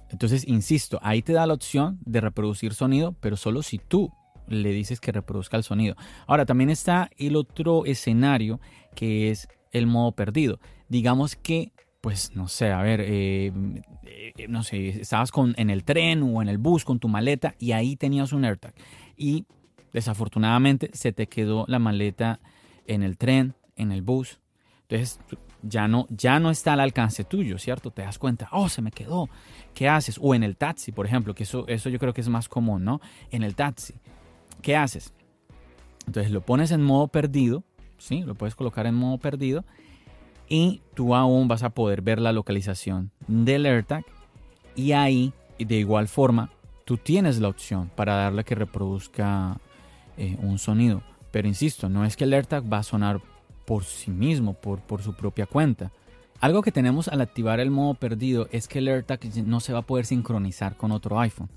Entonces, 0.10 0.48
insisto, 0.48 1.00
ahí 1.02 1.22
te 1.22 1.34
da 1.34 1.48
la 1.48 1.54
opción 1.54 2.00
de 2.06 2.22
reproducir 2.22 2.74
sonido, 2.74 3.16
pero 3.20 3.38
solo 3.38 3.64
si 3.64 3.80
tú 3.80 4.12
le 4.48 4.72
dices 4.72 5.00
que 5.00 5.12
reproduzca 5.12 5.58
el 5.58 5.64
sonido. 5.64 5.96
Ahora, 6.28 6.46
también 6.46 6.70
está 6.70 7.10
el 7.18 7.36
otro 7.36 7.86
escenario 7.86 8.60
que 8.94 9.32
es 9.32 9.48
el 9.72 9.88
modo 9.88 10.12
perdido. 10.12 10.60
Digamos 10.88 11.36
que, 11.36 11.74
pues, 12.02 12.36
no 12.36 12.48
sé, 12.48 12.72
a 12.72 12.82
ver, 12.82 13.02
eh, 13.02 13.52
eh, 14.04 14.48
no 14.48 14.64
sé, 14.64 14.90
estabas 14.90 15.32
con, 15.32 15.54
en 15.58 15.70
el 15.70 15.84
tren 15.84 16.22
o 16.24 16.42
en 16.42 16.50
el 16.50 16.58
bus 16.58 16.86
con 16.86 17.00
tu 17.00 17.08
maleta 17.08 17.56
y 17.60 17.72
ahí 17.72 17.96
tenías 17.96 18.32
un 18.32 18.46
AirTag. 18.46 18.74
Y 19.18 19.46
desafortunadamente 19.92 20.92
se 20.94 21.12
te 21.12 21.28
quedó 21.28 21.66
la 21.68 21.80
maleta 21.80 22.40
en 22.86 23.02
el 23.02 23.18
tren, 23.18 23.56
en 23.76 23.92
el 23.92 24.02
bus. 24.02 24.40
Entonces 24.82 25.20
ya 25.68 25.88
no, 25.88 26.08
ya 26.10 26.40
no 26.40 26.52
está 26.52 26.74
al 26.74 26.80
alcance 26.80 27.24
tuyo, 27.24 27.58
¿cierto? 27.58 27.92
Te 27.92 28.04
das 28.04 28.20
cuenta, 28.20 28.48
oh, 28.52 28.70
se 28.70 28.82
me 28.82 28.92
quedó. 28.92 29.30
¿Qué 29.74 29.90
haces? 29.90 30.20
O 30.22 30.36
en 30.36 30.44
el 30.44 30.56
taxi, 30.56 30.92
por 30.92 31.06
ejemplo, 31.06 31.34
que 31.34 31.44
eso, 31.44 31.68
eso 31.68 31.90
yo 31.90 32.00
creo 32.00 32.14
que 32.14 32.22
es 32.22 32.30
más 32.30 32.48
común, 32.48 32.84
¿no? 32.84 33.02
En 33.32 33.44
el 33.44 33.56
taxi. 33.56 33.96
¿Qué 34.62 34.76
haces? 34.76 35.14
Entonces 36.08 36.32
lo 36.32 36.42
pones 36.42 36.72
en 36.72 36.84
modo 36.84 37.08
perdido, 37.08 37.64
¿sí? 37.98 38.22
Lo 38.22 38.36
puedes 38.36 38.56
colocar 38.56 38.86
en 38.86 38.96
modo 38.96 39.18
perdido 39.18 39.66
y 40.48 40.82
tú 40.94 41.16
aún 41.16 41.48
vas 41.48 41.64
a 41.64 41.72
poder 41.72 42.02
ver 42.02 42.20
la 42.20 42.32
localización 42.32 43.12
del 43.28 43.66
AirTag 43.66 44.06
y 44.76 44.92
ahí, 44.92 45.34
de 45.58 45.76
igual 45.76 46.08
forma, 46.08 46.52
tú 46.86 46.98
tienes 46.98 47.40
la 47.40 47.48
opción 47.48 47.90
para 47.96 48.16
darle 48.16 48.44
que 48.44 48.56
reproduzca 48.56 49.60
eh, 50.18 50.38
un 50.42 50.60
sonido. 50.60 51.02
Pero 51.32 51.48
insisto, 51.48 51.90
no 51.90 52.06
es 52.06 52.16
que 52.16 52.26
el 52.26 52.34
AirTag 52.34 52.72
va 52.72 52.80
a 52.80 52.84
sonar 52.84 53.22
por 53.66 53.84
sí 53.84 54.12
mismo, 54.12 54.54
por, 54.54 54.82
por 54.82 55.02
su 55.02 55.14
propia 55.14 55.46
cuenta. 55.46 55.92
Algo 56.42 56.62
que 56.62 56.72
tenemos 56.72 57.08
al 57.08 57.22
activar 57.22 57.60
el 57.60 57.72
modo 57.72 57.94
perdido 57.94 58.48
es 58.52 58.68
que 58.68 58.80
el 58.80 58.88
AirTag 58.88 59.20
no 59.46 59.60
se 59.60 59.74
va 59.74 59.80
a 59.80 59.86
poder 59.86 60.06
sincronizar 60.06 60.76
con 60.78 60.92
otro 60.92 61.20
iPhone 61.20 61.50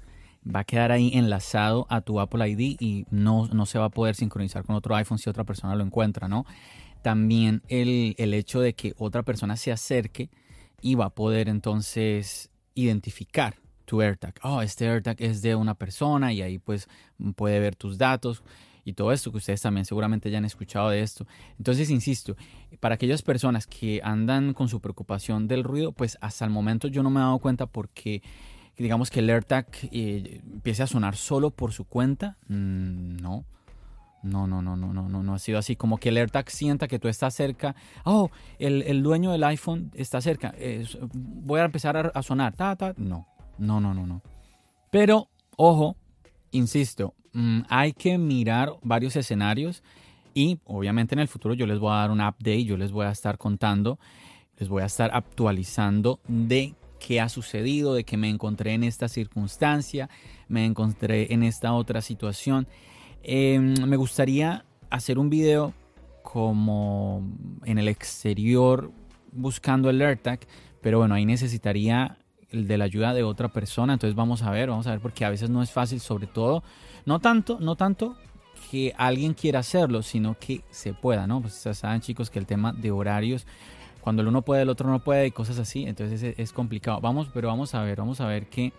va 0.45 0.61
a 0.61 0.65
quedar 0.65 0.93
ahí 0.93 1.11
enlazado 1.15 1.87
a 1.89 2.01
tu 2.01 2.21
Apple 2.21 2.49
ID 2.49 2.77
y 2.81 3.07
no, 3.11 3.49
no 3.49 3.67
se 3.67 3.79
va 3.79 3.87
a 3.87 3.91
poder 3.91 4.15
sincronizar 4.15 4.65
con 4.65 4.77
otro 4.77 4.95
iPhone 4.95 5.19
si 5.19 5.29
otra 5.29 5.45
persona 5.45 5.75
lo 5.75 5.85
encuentra, 5.85 6.29
¿no? 6.29 6.47
También 7.03 7.63
el, 7.69 8.15
hecho 8.35 8.61
de 8.61 8.75
que 8.75 8.95
otra 8.99 9.23
persona 9.23 9.57
se 9.57 9.73
acerque 9.73 10.31
y 10.81 10.95
va 10.95 11.07
a 11.07 11.11
poder 11.11 11.49
entonces 11.49 12.51
identificar 12.75 13.57
tu 13.85 14.01
AirTag. 14.01 14.35
Oh, 14.43 14.63
este 14.63 14.89
AirTag 14.89 15.17
es 15.21 15.43
de 15.43 15.55
una 15.55 15.75
persona 15.75 16.33
y 16.33 16.43
ahí 16.43 16.59
pues 16.59 16.89
puede 17.37 17.61
ver 17.61 17.77
tus 17.77 17.99
datos 17.99 18.43
y 18.89 18.95
todo 18.95 19.13
esto 19.13 19.31
que 19.31 19.37
ustedes 19.37 19.61
también 19.61 19.85
seguramente 19.85 20.31
ya 20.31 20.39
han 20.39 20.47
escuchado 20.47 20.89
de 20.89 21.03
esto. 21.03 21.27
Entonces, 21.59 21.91
insisto, 21.91 22.37
para 22.81 22.95
aquellas 22.95 23.21
personas 23.21 23.67
que 23.67 24.01
andan 24.03 24.55
con 24.55 24.71
su 24.71 24.81
preocupación 24.81 25.47
del 25.47 25.63
ruido, 25.63 25.93
pues 25.93 26.17
hasta 26.23 26.47
el 26.47 26.51
momento 26.51 26.89
yo 26.89 27.03
no 27.03 27.11
me 27.11 27.21
he 27.21 27.23
dado 27.23 27.39
cuenta 27.39 27.67
porque 27.67 28.23
digamos 28.79 29.11
que 29.11 29.21
el 29.21 29.29
AirTag 29.29 29.67
eh, 29.93 30.41
empiece 30.43 30.83
a 30.83 30.87
sonar 30.87 31.17
solo 31.17 31.51
por 31.51 31.73
su 31.73 31.85
cuenta, 31.85 32.39
mm, 32.49 33.19
no. 33.19 33.45
No, 34.23 34.47
no, 34.47 34.63
no, 34.63 34.75
no, 34.75 34.93
no, 34.93 35.09
no, 35.09 35.23
no 35.23 35.35
ha 35.35 35.39
sido 35.39 35.59
así. 35.59 35.77
Como 35.77 35.99
que 35.99 36.09
el 36.09 36.17
AirTag 36.17 36.51
sienta 36.51 36.89
que 36.89 36.99
tú 36.99 37.07
estás 37.09 37.35
cerca. 37.35 37.77
Oh, 38.05 38.31
el, 38.59 39.03
dueño 39.03 39.31
del 39.31 39.45
iPhone 39.45 39.93
está 39.95 40.21
cerca. 40.21 40.55
voy 41.13 41.61
a 41.61 41.65
empezar 41.65 42.11
a, 42.13 42.23
sonar. 42.23 42.55
Ta, 42.57 42.75
ta. 42.75 42.95
No, 42.97 43.29
no, 43.59 43.81
no, 43.81 43.95
no, 43.95 44.07
no. 44.07 44.23
Pero, 44.91 45.29
ojo, 45.57 45.97
insisto, 46.51 47.15
mm, 47.33 47.63
hay 47.69 47.93
que 47.93 48.19
mirar 48.19 48.75
varios 48.83 49.17
escenarios 49.17 49.83
y 50.35 50.59
obviamente 50.65 51.15
en 51.15 51.21
el 51.21 51.29
futuro 51.29 51.55
yo 51.55 51.67
les 51.67 51.79
voy 51.79 51.93
a 51.93 51.97
dar 51.97 52.11
un 52.11 52.21
update, 52.21 52.65
yo 52.65 52.77
les 52.77 52.93
voy 52.93 53.07
a 53.07 53.11
estar 53.11 53.39
contando, 53.39 53.99
les 54.59 54.69
voy 54.69 54.83
a 54.83 54.87
estar 54.87 55.11
actualizando 55.13 56.21
de 56.29 56.75
qué 56.99 57.21
ha 57.21 57.29
sucedido, 57.29 57.95
de 57.95 58.05
que 58.05 58.17
me 58.17 58.29
encontré 58.29 58.75
en 58.75 58.85
esta 58.85 59.09
circunstancia, 59.09 60.11
me 60.49 60.65
encontré 60.65 61.33
en 61.33 61.43
esta 61.43 61.73
otra 61.73 62.03
situación. 62.03 62.67
Em, 63.23 63.75
me 63.87 63.97
gustaría 63.97 64.65
hacer 64.91 65.19
un 65.19 65.31
video 65.31 65.75
como 66.23 67.23
en 67.65 67.79
el 67.79 67.89
exterior 67.89 68.93
buscando 69.33 69.91
el 69.91 70.01
AirTag, 70.01 70.41
pero 70.81 70.99
bueno, 70.99 71.15
ahí 71.15 71.25
necesitaría 71.25 72.19
de 72.53 72.79
la 72.79 72.85
ayuda 72.85 73.15
de 73.15 73.23
otra 73.23 73.49
persona, 73.49 73.93
entonces 73.93 74.17
vamos 74.17 74.43
a 74.43 74.51
ver, 74.51 74.71
vamos 74.71 74.87
a 74.87 74.93
ver 74.93 75.01
porque 75.01 75.25
a 75.25 75.31
veces 75.31 75.51
no 75.51 75.63
es 75.63 75.71
fácil, 75.71 76.01
sobre 76.01 76.27
todo, 76.27 76.63
no 77.05 77.19
tanto, 77.19 77.59
no 77.61 77.77
tanto 77.77 78.17
que 78.71 78.95
alguien 78.97 79.35
quiera 79.35 79.61
hacerlo, 79.61 80.03
sino 80.03 80.37
que 80.39 80.63
se 80.71 80.93
pueda, 80.93 81.27
¿no? 81.27 81.41
Pues 81.41 81.55
saben 81.55 82.01
chicos 82.01 82.31
que 82.31 82.39
el 82.39 82.47
tema 82.47 82.73
de 82.73 82.91
horarios 82.91 83.47
cuando 84.09 84.23
el 84.23 84.29
uno 84.29 84.41
puede, 84.41 84.63
el 84.63 84.71
otro 84.71 84.89
no 84.89 85.01
puede 85.01 85.27
y 85.27 85.31
cosas 85.31 85.59
así. 85.59 85.85
Entonces 85.85 86.35
es, 86.39 86.53
complicado. 86.53 86.99
Vamos, 87.01 87.29
pero 87.35 87.49
vamos 87.49 87.75
a 87.75 87.83
ver, 87.83 87.99
vamos 87.99 88.23
a 88.23 88.27
ver 88.27 88.47
qué, 88.47 88.73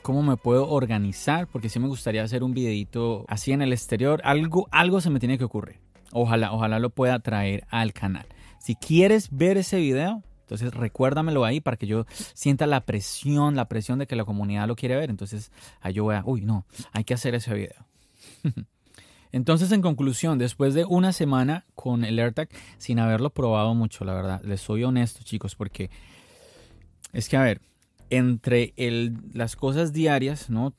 cómo 0.00 0.22
me 0.22 0.38
puedo 0.38 0.70
organizar, 0.70 1.46
porque 1.48 1.68
sí 1.68 1.78
me 1.78 1.86
gustaría 1.86 2.22
hacer 2.22 2.42
un 2.42 2.54
videito 2.54 3.26
así 3.28 3.52
en 3.52 3.60
el 3.60 3.74
exterior. 3.74 4.22
Algo, 4.24 4.66
algo 4.70 5.02
se 5.02 5.10
me 5.10 5.20
tiene 5.20 5.36
que 5.36 5.44
ocurrir. 5.44 5.80
Ojalá, 6.12 6.52
ojalá 6.52 6.78
lo 6.78 6.88
pueda 6.88 7.18
traer 7.18 7.66
al 7.68 7.92
canal. 7.92 8.24
Si 8.58 8.74
quieres 8.74 9.28
ver 9.30 9.58
ese 9.58 9.78
video, 9.78 10.22
entonces 10.44 10.74
recuérdamelo 10.74 11.44
ahí 11.44 11.60
para 11.60 11.78
que 11.78 11.86
yo 11.86 12.04
sienta 12.34 12.66
la 12.66 12.82
presión, 12.82 13.56
la 13.56 13.66
presión 13.66 13.98
de 13.98 14.06
que 14.06 14.14
la 14.14 14.26
comunidad 14.26 14.68
lo 14.68 14.76
quiere 14.76 14.94
ver. 14.94 15.08
Entonces 15.08 15.50
ahí 15.80 15.94
yo 15.94 16.04
voy 16.04 16.16
a, 16.16 16.22
uy, 16.24 16.42
no, 16.42 16.66
hay 16.92 17.04
que 17.04 17.14
hacer 17.14 17.34
ese 17.34 17.54
video. 17.54 17.86
Entonces, 19.32 19.72
en 19.72 19.82
conclusión, 19.82 20.38
después 20.38 20.74
de 20.74 20.84
una 20.84 21.12
semana 21.12 21.64
con 21.74 22.04
el 22.04 22.20
AirTag, 22.20 22.48
sin 22.78 23.00
haberlo 23.00 23.30
probado 23.30 23.74
mucho, 23.74 24.04
la 24.04 24.14
verdad, 24.14 24.40
les 24.44 24.60
soy 24.60 24.84
honesto, 24.84 25.24
chicos, 25.24 25.56
porque 25.56 25.90
es 27.12 27.28
que, 27.28 27.36
a 27.36 27.42
ver, 27.42 27.60
entre 28.10 28.74
el, 28.76 29.16
las 29.32 29.56
cosas 29.56 29.92
diarias, 29.92 30.50
¿no? 30.50 30.72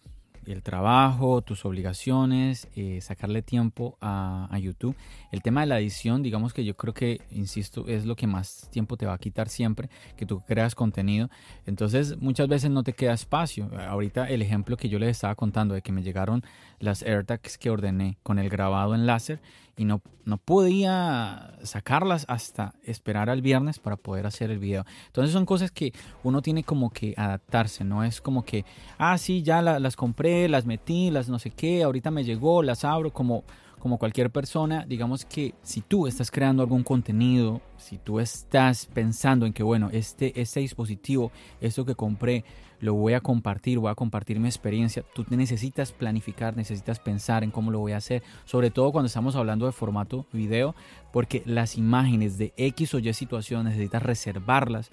El 0.48 0.64
trabajo, 0.64 1.42
tus 1.42 1.66
obligaciones, 1.66 2.68
eh, 2.76 3.00
sacarle 3.02 3.42
tiempo 3.42 3.98
a, 4.02 4.50
YouTube. 4.60 4.96
El 5.32 5.42
tema 5.42 5.62
de 5.62 5.68
la 5.68 5.80
edición, 5.80 6.24
digamos 6.24 6.54
que 6.54 6.64
yo 6.64 6.76
creo 6.78 6.94
que, 6.94 7.22
insisto, 7.32 7.86
es 7.88 8.06
lo 8.06 8.16
que 8.16 8.26
más 8.26 8.70
tiempo 8.72 8.96
te 8.96 9.06
va 9.06 9.14
a 9.14 9.18
quitar 9.18 9.50
siempre, 9.50 9.90
que 10.16 10.26
tú 10.26 10.42
creas 10.48 10.76
contenido. 10.76 11.30
Entonces, 11.66 12.18
muchas 12.22 12.48
veces 12.48 12.72
no 12.72 12.84
te 12.84 12.94
queda 12.94 13.14
espacio. 13.14 13.70
Ahorita 13.78 14.30
el 14.30 14.42
ejemplo 14.42 14.78
que 14.78 14.90
yo 14.90 14.98
les 14.98 15.10
estaba 15.10 15.36
contando 15.36 15.76
de 15.76 15.82
que 15.82 15.92
me 15.92 16.04
llegaron 16.04 16.44
las 16.80 17.04
AirTags 17.04 17.58
que 17.58 17.70
ordené 17.70 18.18
con 18.24 18.40
el 18.40 18.50
grabado 18.50 18.96
en 18.96 19.06
láser 19.06 19.42
y 19.78 19.86
no, 19.86 20.02
no 20.24 20.38
podía 20.38 21.58
sacarlas 21.64 22.26
hasta 22.28 22.76
esperar 22.84 23.30
al 23.30 23.42
viernes 23.42 23.80
para 23.80 23.98
poder 23.98 24.26
hacer 24.26 24.52
el 24.52 24.60
video. 24.60 24.86
Entonces 25.08 25.34
son 25.34 25.46
cosas 25.46 25.72
que 25.72 25.94
uno 26.24 26.42
tiene 26.42 26.64
como 26.64 26.92
que 26.92 27.14
adaptarse, 27.18 27.84
no 27.84 28.04
es 28.04 28.22
como 28.22 28.44
que, 28.46 28.66
ah, 28.98 29.18
sí, 29.18 29.44
ya 29.44 29.62
las 29.62 29.96
compré, 29.96 30.48
las 30.48 30.66
metí, 30.66 31.12
las 31.12 31.30
no 31.30 31.40
sé 31.40 31.52
qué, 31.52 31.84
ahorita 31.84 32.12
me 32.12 32.24
llegó, 32.24 32.64
las 32.64 32.86
abro, 32.86 33.12
como, 33.12 33.44
como 33.86 34.00
cualquier 34.00 34.32
persona, 34.32 34.84
digamos 34.90 35.26
que 35.26 35.54
si 35.62 35.80
tú 35.80 36.08
estás 36.08 36.32
creando 36.32 36.64
algún 36.64 36.82
contenido, 36.82 37.62
si 37.78 38.00
tú 38.00 38.20
estás 38.20 38.88
pensando 38.88 39.46
en 39.46 39.54
que, 39.54 39.62
bueno, 39.62 39.92
este, 39.92 40.42
este 40.42 40.62
dispositivo, 40.62 41.32
esto 41.62 41.86
que 41.86 41.94
compré, 41.94 42.44
lo 42.80 42.96
voy 42.96 43.14
a 43.14 43.22
compartir, 43.22 43.78
voy 43.78 43.92
a 43.92 43.94
compartir 43.94 44.40
mi 44.40 44.48
experiencia. 44.48 45.06
Tú 45.14 45.24
necesitas 45.30 45.92
planificar, 45.92 46.58
necesitas 46.58 46.98
pensar 46.98 47.44
en 47.44 47.52
cómo 47.52 47.70
lo 47.70 47.78
voy 47.78 47.92
a 47.92 47.98
hacer, 47.98 48.24
sobre 48.46 48.72
todo 48.72 48.92
cuando 48.92 49.06
estamos 49.06 49.36
hablando 49.36 49.68
de 49.68 49.72
formato 49.72 50.26
video, 50.34 50.74
porque 51.14 51.44
las 51.46 51.78
imágenes 51.78 52.40
de 52.40 52.56
X 52.58 52.96
o 52.96 52.98
Y 52.98 53.14
situación 53.14 53.66
necesitas 53.66 54.02
reservarlas 54.02 54.90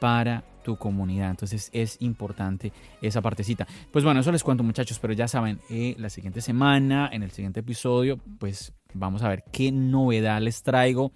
para 0.00 0.44
tu 0.62 0.76
comunidad. 0.76 1.30
Entonces 1.30 1.70
es 1.72 1.96
importante 2.00 2.72
esa 3.02 3.20
partecita. 3.20 3.66
Pues 3.90 4.04
bueno, 4.04 4.20
eso 4.20 4.32
les 4.32 4.42
cuento 4.42 4.62
muchachos, 4.62 4.98
pero 4.98 5.12
ya 5.12 5.28
saben, 5.28 5.60
eh, 5.70 5.94
la 5.98 6.10
siguiente 6.10 6.40
semana, 6.40 7.08
en 7.12 7.22
el 7.22 7.30
siguiente 7.30 7.60
episodio, 7.60 8.18
pues 8.38 8.72
vamos 8.94 9.22
a 9.22 9.28
ver 9.28 9.44
qué 9.52 9.72
novedad 9.72 10.40
les 10.40 10.62
traigo. 10.62 11.12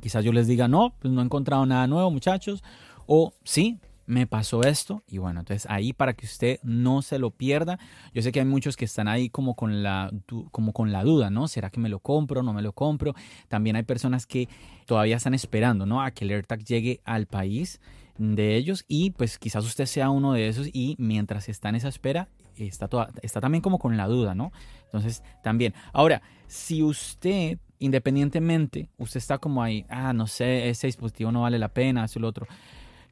Quizás 0.00 0.24
yo 0.24 0.32
les 0.32 0.46
diga, 0.46 0.68
no, 0.68 0.94
pues 0.98 1.12
no 1.12 1.20
he 1.20 1.24
encontrado 1.24 1.66
nada 1.66 1.86
nuevo 1.86 2.10
muchachos. 2.10 2.62
O 3.06 3.32
sí, 3.42 3.80
me 4.08 4.26
pasó 4.26 4.62
esto 4.62 5.02
y 5.06 5.18
bueno, 5.18 5.40
entonces 5.40 5.70
ahí 5.70 5.92
para 5.92 6.14
que 6.14 6.24
usted 6.24 6.58
no 6.62 7.02
se 7.02 7.18
lo 7.18 7.30
pierda. 7.30 7.78
Yo 8.14 8.22
sé 8.22 8.32
que 8.32 8.40
hay 8.40 8.46
muchos 8.46 8.74
que 8.74 8.86
están 8.86 9.06
ahí 9.06 9.28
como 9.28 9.54
con 9.54 9.82
la 9.82 10.10
como 10.50 10.72
con 10.72 10.92
la 10.92 11.04
duda, 11.04 11.28
¿no? 11.28 11.46
¿Será 11.46 11.68
que 11.68 11.78
me 11.78 11.90
lo 11.90 12.00
compro, 12.00 12.42
no 12.42 12.54
me 12.54 12.62
lo 12.62 12.72
compro? 12.72 13.14
También 13.48 13.76
hay 13.76 13.82
personas 13.82 14.26
que 14.26 14.48
todavía 14.86 15.16
están 15.16 15.34
esperando, 15.34 15.84
¿no? 15.84 16.02
A 16.02 16.10
que 16.10 16.24
el 16.24 16.30
AirTag 16.30 16.64
llegue 16.64 17.02
al 17.04 17.26
país 17.26 17.80
de 18.18 18.56
ellos 18.56 18.84
y 18.88 19.10
pues 19.10 19.38
quizás 19.38 19.64
usted 19.64 19.86
sea 19.86 20.10
uno 20.10 20.32
de 20.32 20.48
esos 20.48 20.68
y 20.72 20.96
mientras 20.98 21.48
está 21.48 21.68
en 21.68 21.76
esa 21.76 21.88
espera 21.88 22.28
está 22.56 22.88
toda, 22.88 23.10
está 23.22 23.40
también 23.40 23.62
como 23.62 23.78
con 23.78 23.96
la 23.96 24.08
duda, 24.08 24.34
¿no? 24.34 24.50
Entonces, 24.86 25.22
también. 25.44 25.74
Ahora, 25.92 26.22
si 26.48 26.82
usted 26.82 27.58
independientemente, 27.78 28.90
usted 28.98 29.18
está 29.18 29.38
como 29.38 29.62
ahí, 29.62 29.86
ah, 29.88 30.12
no 30.12 30.26
sé, 30.26 30.68
ese 30.68 30.88
dispositivo 30.88 31.30
no 31.30 31.42
vale 31.42 31.60
la 31.60 31.68
pena, 31.68 32.04
eso 32.04 32.18
lo 32.18 32.26
otro 32.26 32.48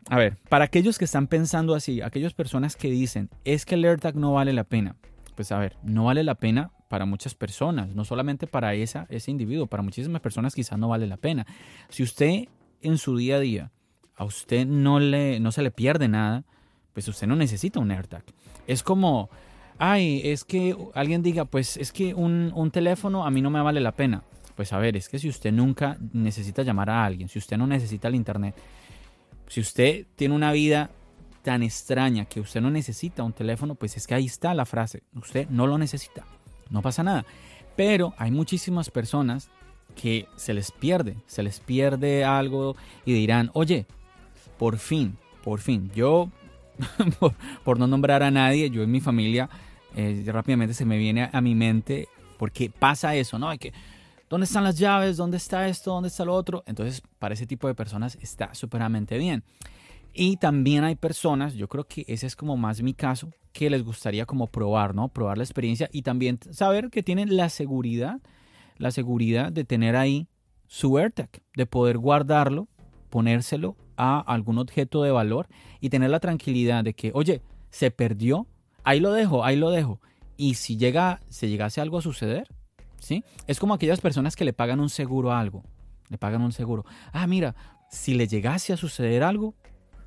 a 0.08 0.18
ver, 0.18 0.36
para 0.48 0.64
aquellos 0.64 0.98
que 0.98 1.04
están 1.04 1.26
pensando 1.26 1.74
así, 1.74 2.00
aquellas 2.00 2.32
personas 2.32 2.76
que 2.76 2.88
dicen, 2.88 3.28
es 3.44 3.66
que 3.66 3.74
el 3.74 3.84
AirTag 3.84 4.14
no 4.14 4.34
vale 4.34 4.52
la 4.52 4.62
pena, 4.62 4.96
pues 5.34 5.50
a 5.50 5.58
ver, 5.58 5.76
no 5.82 6.04
vale 6.04 6.22
la 6.22 6.36
pena 6.36 6.70
para 6.88 7.06
muchas 7.06 7.34
personas, 7.34 7.88
no 7.94 8.04
solamente 8.04 8.46
para 8.46 8.74
esa, 8.74 9.06
ese 9.08 9.32
individuo, 9.32 9.66
para 9.66 9.82
muchísimas 9.82 10.20
personas 10.20 10.54
quizás 10.54 10.78
no 10.78 10.88
vale 10.88 11.08
la 11.08 11.16
pena. 11.16 11.44
Si 11.88 12.04
usted 12.04 12.44
en 12.82 12.98
su 12.98 13.16
día 13.16 13.36
a 13.36 13.40
día 13.40 13.72
a 14.16 14.24
usted 14.24 14.66
no, 14.66 14.98
le, 14.98 15.40
no 15.40 15.52
se 15.52 15.62
le 15.62 15.70
pierde 15.70 16.08
nada, 16.08 16.44
pues 16.92 17.06
usted 17.08 17.26
no 17.26 17.36
necesita 17.36 17.80
un 17.80 17.90
AirTag. 17.90 18.24
Es 18.66 18.82
como, 18.82 19.28
ay, 19.78 20.22
es 20.24 20.44
que 20.44 20.76
alguien 20.94 21.22
diga, 21.22 21.44
pues 21.44 21.76
es 21.76 21.92
que 21.92 22.14
un, 22.14 22.52
un 22.54 22.70
teléfono 22.70 23.26
a 23.26 23.30
mí 23.30 23.42
no 23.42 23.50
me 23.50 23.60
vale 23.60 23.80
la 23.80 23.92
pena. 23.92 24.22
Pues 24.54 24.72
a 24.72 24.78
ver, 24.78 24.96
es 24.96 25.08
que 25.08 25.18
si 25.18 25.28
usted 25.28 25.52
nunca 25.52 25.98
necesita 26.12 26.62
llamar 26.62 26.88
a 26.88 27.04
alguien, 27.04 27.28
si 27.28 27.38
usted 27.38 27.58
no 27.58 27.66
necesita 27.66 28.08
el 28.08 28.14
Internet, 28.14 28.54
si 29.48 29.60
usted 29.60 30.06
tiene 30.16 30.34
una 30.34 30.52
vida 30.52 30.90
tan 31.42 31.62
extraña 31.62 32.24
que 32.24 32.40
usted 32.40 32.60
no 32.60 32.70
necesita 32.70 33.22
un 33.22 33.32
teléfono, 33.32 33.74
pues 33.74 33.96
es 33.96 34.06
que 34.06 34.14
ahí 34.14 34.26
está 34.26 34.54
la 34.54 34.64
frase, 34.64 35.02
usted 35.14 35.48
no 35.50 35.66
lo 35.66 35.78
necesita, 35.78 36.24
no 36.70 36.82
pasa 36.82 37.02
nada. 37.02 37.26
Pero 37.76 38.14
hay 38.16 38.30
muchísimas 38.30 38.90
personas 38.90 39.50
que 39.94 40.26
se 40.36 40.54
les 40.54 40.72
pierde, 40.72 41.16
se 41.26 41.42
les 41.42 41.60
pierde 41.60 42.24
algo 42.24 42.76
y 43.04 43.12
dirán, 43.12 43.50
oye, 43.52 43.86
por 44.58 44.78
fin, 44.78 45.16
por 45.44 45.60
fin, 45.60 45.90
yo, 45.94 46.30
por, 47.64 47.78
no 47.78 47.86
nombrar 47.86 48.22
a 48.22 48.30
nadie, 48.30 48.70
yo 48.70 48.82
en 48.82 48.90
mi 48.90 49.00
familia, 49.00 49.48
eh, 49.94 50.24
rápidamente 50.26 50.74
se 50.74 50.84
me 50.84 50.98
viene 50.98 51.28
a, 51.32 51.40
mi 51.40 51.54
mente, 51.54 52.08
porque 52.38 52.70
pasa 52.70 53.14
eso, 53.14 53.38
¿no? 53.38 53.48
Hay 53.48 53.58
que, 53.58 53.72
¿dónde 54.28 54.44
están 54.44 54.64
las 54.64 54.78
llaves? 54.78 55.16
¿Dónde 55.16 55.36
está 55.36 55.68
esto? 55.68 55.92
¿Dónde 55.92 56.08
está 56.08 56.24
lo 56.24 56.34
otro? 56.34 56.64
Entonces, 56.66 57.02
para 57.18 57.34
ese 57.34 57.46
tipo 57.46 57.68
de 57.68 57.74
personas 57.74 58.18
está 58.20 58.54
superamente 58.54 59.18
bien. 59.18 59.44
Y 60.12 60.38
también 60.38 60.82
hay 60.84 60.96
personas, 60.96 61.54
yo 61.54 61.68
creo 61.68 61.84
que 61.84 62.04
ese 62.08 62.26
es 62.26 62.36
como 62.36 62.56
más 62.56 62.80
mi 62.80 62.94
caso, 62.94 63.30
que 63.52 63.70
les 63.70 63.82
gustaría 63.82 64.26
como 64.26 64.46
probar, 64.46 64.94
¿no? 64.94 65.08
Probar 65.08 65.38
la 65.38 65.44
experiencia 65.44 65.88
y 65.92 66.02
también 66.02 66.38
saber 66.50 66.90
que 66.90 67.02
tienen 67.02 67.36
la 67.36 67.50
seguridad, 67.50 68.20
la 68.78 68.90
seguridad 68.90 69.52
de 69.52 69.64
tener 69.64 69.94
ahí 69.94 70.26
su 70.68 70.98
AirTag, 70.98 71.30
de 71.54 71.66
poder 71.66 71.98
guardarlo, 71.98 72.68
ponérselo 73.10 73.76
a 73.96 74.20
algún 74.20 74.58
objeto 74.58 75.02
de 75.02 75.10
valor 75.10 75.48
y 75.80 75.90
tener 75.90 76.10
la 76.10 76.20
tranquilidad 76.20 76.84
de 76.84 76.94
que, 76.94 77.10
oye, 77.14 77.42
se 77.70 77.90
perdió, 77.90 78.46
ahí 78.84 79.00
lo 79.00 79.12
dejo, 79.12 79.44
ahí 79.44 79.56
lo 79.56 79.70
dejo. 79.70 80.00
Y 80.36 80.54
si 80.54 80.76
llega, 80.76 81.20
se 81.28 81.48
llegase 81.48 81.80
algo 81.80 81.98
a 81.98 82.02
suceder, 82.02 82.48
¿sí? 82.98 83.24
Es 83.46 83.58
como 83.58 83.74
aquellas 83.74 84.00
personas 84.00 84.36
que 84.36 84.44
le 84.44 84.52
pagan 84.52 84.80
un 84.80 84.90
seguro 84.90 85.32
a 85.32 85.40
algo, 85.40 85.64
le 86.08 86.18
pagan 86.18 86.42
un 86.42 86.52
seguro. 86.52 86.84
Ah, 87.12 87.26
mira, 87.26 87.54
si 87.90 88.14
le 88.14 88.26
llegase 88.26 88.72
a 88.72 88.76
suceder 88.76 89.22
algo, 89.22 89.54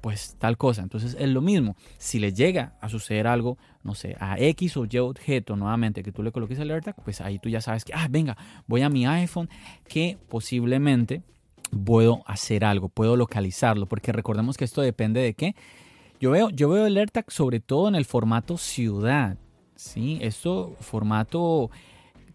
pues 0.02 0.36
tal 0.40 0.58
cosa. 0.58 0.82
Entonces 0.82 1.16
es 1.20 1.30
lo 1.30 1.42
mismo. 1.42 1.76
Si 1.98 2.20
le 2.20 2.34
llega 2.34 2.78
a 2.82 2.90
suceder 2.90 3.28
algo, 3.28 3.58
no 3.84 3.96
sé, 3.96 4.16
a 4.20 4.40
X 4.40 4.78
o 4.78 4.86
Y 4.90 4.98
objeto 4.98 5.56
nuevamente 5.56 6.04
que 6.04 6.12
tú 6.12 6.24
le 6.24 6.32
coloques 6.32 6.60
alerta, 6.60 6.94
pues 6.94 7.22
ahí 7.22 7.40
tú 7.40 7.50
ya 7.50 7.62
sabes 7.62 7.86
que, 7.86 7.94
ah, 7.94 8.08
venga, 8.10 8.38
voy 8.68 8.82
a 8.82 8.90
mi 8.90 9.06
iPhone 9.06 9.50
que 9.88 10.18
posiblemente 10.30 11.24
puedo 11.70 12.24
hacer 12.26 12.66
algo, 12.66 12.90
puedo 12.90 13.16
localizarlo, 13.16 13.86
porque 13.86 14.12
recordemos 14.12 14.58
que 14.58 14.66
esto 14.66 14.82
depende 14.82 15.22
de 15.22 15.34
qué. 15.34 15.56
Yo 16.20 16.32
veo, 16.32 16.50
yo 16.50 16.70
veo 16.70 16.86
el 16.86 16.98
AirTag 16.98 17.32
sobre 17.32 17.60
todo 17.60 17.88
en 17.88 17.96
el 17.96 18.06
formato 18.06 18.58
ciudad, 18.58 19.38
¿sí? 19.76 20.20
Esto 20.22 20.76
formato 20.82 21.70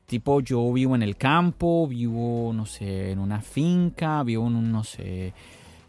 tipo 0.07 0.41
yo 0.41 0.73
vivo 0.73 0.95
en 0.95 1.03
el 1.03 1.17
campo, 1.17 1.87
vivo, 1.87 2.53
no 2.55 2.67
sé, 2.67 3.11
en 3.11 3.19
una 3.19 3.41
finca, 3.41 4.23
vivo 4.23 4.47
en 4.47 4.57
un, 4.57 4.73
no 4.73 4.85
sé, 4.85 5.33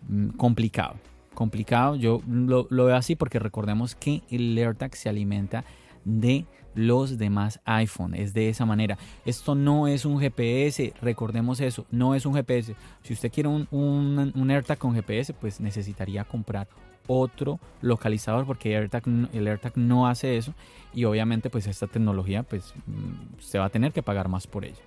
mm, 0.08 0.30
complicado. 0.30 0.96
Complicado, 1.34 1.96
yo 1.96 2.22
lo, 2.28 2.66
veo 2.70 2.96
así 2.96 3.16
porque 3.16 3.40
recordemos 3.40 3.96
que 3.96 4.22
el 4.30 4.58
AirTag 4.58 4.96
se 4.96 5.10
alimenta 5.10 5.66
de 6.06 6.46
los 6.76 7.18
demás 7.18 7.60
iPhone. 7.66 8.14
Es 8.14 8.34
de 8.34 8.50
esa 8.50 8.66
manera. 8.66 8.98
Esto 9.26 9.56
no 9.56 9.88
es 9.88 10.06
un 10.06 10.20
GPS, 10.20 10.94
recordemos 11.02 11.60
eso, 11.62 11.86
no 11.92 12.16
es 12.16 12.26
un 12.26 12.34
GPS. 12.34 12.76
Si 13.04 13.14
usted 13.14 13.32
quiere 13.32 13.50
un, 13.50 13.68
un, 13.72 14.52
AirTag 14.52 14.78
con 14.78 14.94
GPS, 14.94 15.34
pues 15.34 15.60
necesitaría 15.60 16.24
comprar 16.24 16.68
otro 17.08 17.60
localizador 17.82 18.46
porque 18.46 18.76
el 18.76 18.84
AirTag, 18.84 19.04
el 19.34 19.48
AirTag 19.48 19.78
no 19.78 20.08
hace 20.08 20.38
eso 20.38 20.54
y 20.94 21.06
obviamente 21.06 21.50
pues 21.50 21.68
esta 21.68 21.88
tecnología 21.88 22.44
pues 22.44 22.74
mm, 22.88 23.40
se 23.40 23.60
va 23.60 23.66
a 23.66 23.70
tener 23.70 23.92
que 23.92 24.04
pagar 24.04 24.28
más 24.28 24.48
por 24.48 24.66
ella. 24.66 24.82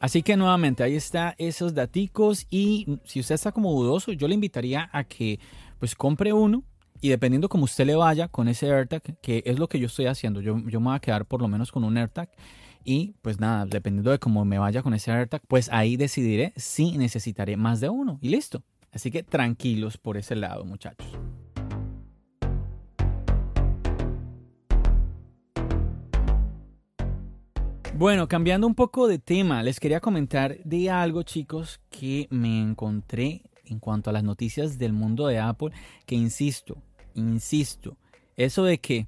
Así 0.00 0.22
que 0.22 0.36
nuevamente 0.36 0.82
ahí 0.82 0.96
está 0.96 1.34
esos 1.38 1.72
daticos 1.72 2.46
y 2.50 2.98
si 3.04 3.20
usted 3.20 3.36
está 3.36 3.52
como 3.52 3.72
dudoso 3.72 4.12
yo 4.12 4.28
le 4.28 4.34
invitaría 4.34 4.90
a 4.92 5.04
que 5.04 5.40
pues 5.78 5.94
compre 5.94 6.34
uno 6.34 6.62
y 7.04 7.10
dependiendo 7.10 7.50
como 7.50 7.64
usted 7.64 7.84
le 7.84 7.96
vaya 7.96 8.28
con 8.28 8.48
ese 8.48 8.72
AirTag, 8.72 9.02
que 9.20 9.42
es 9.44 9.58
lo 9.58 9.68
que 9.68 9.78
yo 9.78 9.88
estoy 9.88 10.06
haciendo, 10.06 10.40
yo, 10.40 10.58
yo 10.66 10.80
me 10.80 10.86
voy 10.86 10.96
a 10.96 11.00
quedar 11.00 11.26
por 11.26 11.42
lo 11.42 11.48
menos 11.48 11.70
con 11.70 11.84
un 11.84 11.98
AirTag. 11.98 12.30
Y 12.82 13.14
pues 13.20 13.38
nada, 13.38 13.66
dependiendo 13.66 14.10
de 14.10 14.18
cómo 14.18 14.46
me 14.46 14.58
vaya 14.58 14.82
con 14.82 14.94
ese 14.94 15.10
AirTag, 15.10 15.42
pues 15.46 15.68
ahí 15.70 15.98
decidiré 15.98 16.54
si 16.56 16.96
necesitaré 16.96 17.58
más 17.58 17.80
de 17.80 17.90
uno. 17.90 18.18
Y 18.22 18.30
listo. 18.30 18.62
Así 18.90 19.10
que 19.10 19.22
tranquilos 19.22 19.98
por 19.98 20.16
ese 20.16 20.34
lado, 20.34 20.64
muchachos. 20.64 21.06
Bueno, 27.98 28.28
cambiando 28.28 28.66
un 28.66 28.74
poco 28.74 29.08
de 29.08 29.18
tema, 29.18 29.62
les 29.62 29.78
quería 29.78 30.00
comentar 30.00 30.56
de 30.64 30.88
algo, 30.88 31.22
chicos, 31.22 31.82
que 31.90 32.28
me 32.30 32.62
encontré 32.62 33.42
en 33.66 33.78
cuanto 33.78 34.08
a 34.08 34.12
las 34.14 34.24
noticias 34.24 34.78
del 34.78 34.94
mundo 34.94 35.26
de 35.26 35.38
Apple, 35.38 35.70
que 36.06 36.14
insisto, 36.14 36.78
insisto, 37.14 37.96
eso 38.36 38.64
de 38.64 38.78
que, 38.78 39.06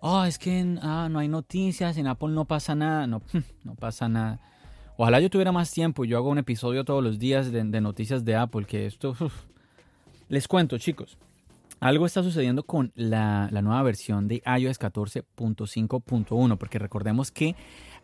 oh, 0.00 0.24
es 0.24 0.38
que 0.38 0.78
ah, 0.82 1.08
no 1.10 1.18
hay 1.18 1.28
noticias, 1.28 1.96
en 1.96 2.06
Apple 2.06 2.28
no 2.28 2.44
pasa 2.44 2.74
nada, 2.74 3.06
no, 3.06 3.22
no 3.64 3.74
pasa 3.74 4.08
nada. 4.08 4.40
Ojalá 4.98 5.20
yo 5.20 5.28
tuviera 5.28 5.52
más 5.52 5.70
tiempo 5.70 6.04
yo 6.04 6.16
hago 6.16 6.30
un 6.30 6.38
episodio 6.38 6.84
todos 6.84 7.04
los 7.04 7.18
días 7.18 7.52
de, 7.52 7.64
noticias 7.64 8.24
de 8.24 8.36
Apple, 8.36 8.64
que 8.64 8.86
esto... 8.86 9.14
Les 10.28 10.48
cuento, 10.48 10.76
chicos. 10.78 11.18
Algo 11.78 12.06
está 12.06 12.22
sucediendo 12.22 12.64
con 12.64 12.90
la, 12.96 13.48
nueva 13.62 13.82
versión 13.82 14.26
de 14.26 14.42
iOS 14.44 14.80
14.5.1, 14.80 16.56
porque 16.56 16.78
recordemos 16.78 17.30
que 17.30 17.54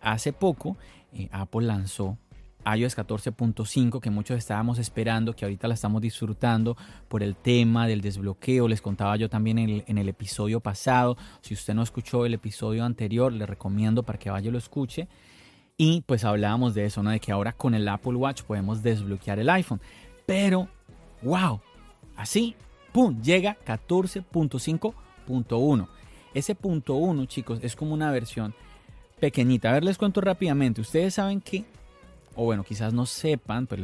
hace 0.01 0.33
poco 0.33 0.77
eh, 1.13 1.29
Apple 1.33 1.67
lanzó 1.67 2.19
iOS 2.65 2.97
14.5 2.97 4.01
que 4.01 4.11
muchos 4.11 4.39
estábamos 4.39 4.79
esperando, 4.79 5.35
que 5.35 5.45
ahorita 5.45 5.69
la 5.69 5.75
estamos 5.75 6.01
disfrutando 6.01 6.77
por 7.09 7.23
el 7.23 7.37
tema 7.37 7.87
del 7.87 8.01
desbloqueo. 8.01 8.67
Les 8.69 8.81
contaba 8.81 9.17
yo 9.17 9.29
también 9.29 9.59
en 9.59 9.99
el, 9.99 10.09
episodio 10.09 10.61
pasado. 10.61 11.19
Si 11.41 11.55
usted 11.55 11.75
no 11.75 11.83
escuchó 11.83 12.25
el 12.27 12.35
episodio 12.35 12.85
anterior, 12.85 13.33
le 13.33 13.47
recomiendo 13.47 14.03
para 14.03 14.19
que 14.19 14.31
vaya 14.31 14.49
y 14.49 14.53
lo 14.53 14.59
escuche. 14.59 15.09
Y 15.77 16.03
pues 16.03 16.25
hablábamos 16.25 16.75
de 16.75 16.85
eso, 16.85 17.03
¿no? 17.03 17.11
De 17.11 17.21
que 17.21 17.33
ahora 17.33 17.53
con 17.53 17.75
el 17.75 17.89
Apple 17.89 18.15
Watch 18.15 18.43
podemos 18.43 18.83
desbloquear 18.83 19.39
el 19.39 19.51
iPhone. 19.51 19.81
Pero, 20.27 20.69
wow, 21.23 21.61
así, 22.17 22.55
¡pum! 22.93 23.21
Llega 23.23 23.57
14.5.1. 23.67 25.89
Ese 26.35 26.55
punto 26.55 26.95
1, 26.95 27.25
chicos, 27.27 27.59
es 27.63 27.77
como 27.77 27.95
una 27.95 28.11
versión 28.11 28.55
pequeñita. 29.19 29.71
A 29.71 29.73
ver, 29.73 29.85
les 29.85 29.99
cuento 29.99 30.21
rápidamente. 30.21 30.81
Ustedes 30.81 31.15
saben 31.15 31.41
que 31.41 31.65
o 32.35 32.45
bueno, 32.45 32.65
quizás 32.65 32.93
no 32.93 33.07
sepan, 33.07 33.67
pero 33.67 33.83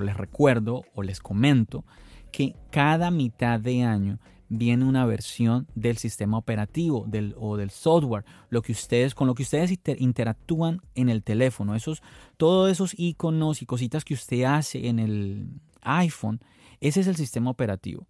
les, 0.00 0.16
recuerdo 0.16 0.84
o 0.94 1.02
les 1.02 1.20
comento 1.20 1.84
que 2.32 2.54
cada 2.70 3.10
mitad 3.10 3.60
de 3.60 3.82
año 3.82 4.18
viene 4.48 4.84
una 4.84 5.04
versión 5.04 5.66
del 5.74 5.98
sistema 5.98 6.38
operativo 6.38 7.06
o 7.36 7.56
del 7.56 7.70
software, 7.70 8.24
lo 8.50 8.62
que 8.62 8.72
ustedes, 8.72 9.14
con 9.14 9.26
lo 9.26 9.34
que 9.34 9.42
ustedes 9.42 9.78
interactúan 9.98 10.80
en 10.94 11.08
el 11.08 11.22
teléfono, 11.22 11.74
esos, 11.74 12.02
todos 12.36 12.70
esos 12.70 12.94
iconos 12.98 13.62
y 13.62 13.66
cositas 13.66 14.04
que 14.04 14.14
usted 14.14 14.44
hace 14.44 14.88
en 14.88 14.98
el 14.98 15.48
iPhone, 15.82 16.40
ese 16.80 17.00
es 17.00 17.06
el 17.06 17.16
sistema 17.16 17.50
operativo. 17.50 18.06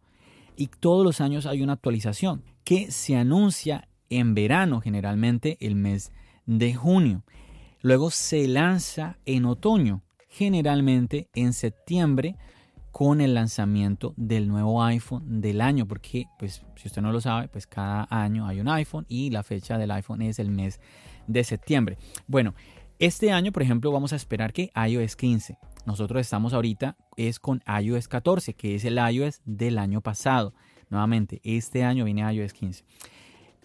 Y 0.57 0.66
todos 0.66 1.05
los 1.05 1.20
años 1.20 1.46
hay 1.46 1.62
una 1.62 1.74
actualización 1.74 2.42
que 2.64 2.90
se 2.90 3.16
anuncia 3.16 3.88
en 4.11 4.35
verano, 4.35 4.81
generalmente 4.81 5.57
el 5.61 5.74
mes 5.74 6.12
de 6.46 6.74
junio. 6.74 7.22
Luego 7.81 8.11
se 8.11 8.49
lanza 8.49 9.19
en 9.25 9.45
otoño, 9.45 10.03
generalmente 10.29 11.29
en 11.35 11.53
septiembre, 11.53 12.37
con 12.91 13.21
el 13.21 13.35
lanzamiento 13.35 14.14
del 14.17 14.49
nuevo 14.49 14.83
iPhone 14.83 15.41
del 15.41 15.61
año, 15.61 15.87
porque 15.87 16.27
pues 16.38 16.64
si 16.75 16.88
usted 16.88 17.01
no 17.01 17.12
lo 17.12 17.21
sabe, 17.21 17.49
pues 17.49 17.67
cada 17.67 18.09
año 18.11 18.47
hay 18.47 18.61
un 18.61 18.69
iPhone 18.69 19.07
y 19.09 19.31
la 19.31 19.45
fecha 19.45 19.79
del 19.79 19.93
iPhone 19.93 20.23
es 20.23 20.41
el 20.41 20.51
mes 20.51 20.81
de 21.29 21.45
septiembre. 21.45 21.97
Bueno, 22.27 22.55
este 22.99 23.31
año, 23.31 23.53
por 23.53 23.62
ejemplo, 23.62 23.93
vamos 23.93 24.12
a 24.12 24.17
esperar 24.17 24.53
que 24.53 24.73
iOS 24.75 25.14
15. 25.14 25.59
Nosotros 25.87 26.21
estamos 26.21 26.53
ahorita 26.53 26.97
es 27.17 27.38
con 27.38 27.62
iOS 27.81 28.09
14, 28.09 28.55
que 28.55 28.75
es 28.75 28.85
el 28.85 28.99
iOS 28.99 29.41
del 29.45 29.79
año 29.79 30.01
pasado. 30.01 30.53
Nuevamente, 30.91 31.41
este 31.45 31.85
año 31.85 32.05
viene 32.05 32.23
iOS 32.33 32.53
15. 32.53 32.85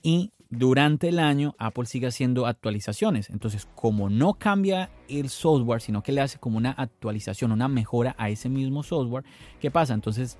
Y 0.03 0.31
durante 0.57 1.09
el 1.09 1.19
año 1.19 1.55
Apple 1.57 1.85
sigue 1.85 2.07
haciendo 2.07 2.45
actualizaciones. 2.45 3.29
Entonces, 3.29 3.67
como 3.75 4.09
no 4.09 4.35
cambia 4.35 4.89
el 5.07 5.29
software, 5.29 5.81
sino 5.81 6.03
que 6.03 6.11
le 6.11 6.21
hace 6.21 6.39
como 6.39 6.57
una 6.57 6.71
actualización, 6.71 7.51
una 7.51 7.67
mejora 7.67 8.15
a 8.17 8.29
ese 8.29 8.49
mismo 8.49 8.83
software, 8.83 9.23
¿qué 9.59 9.71
pasa? 9.71 9.93
Entonces, 9.93 10.37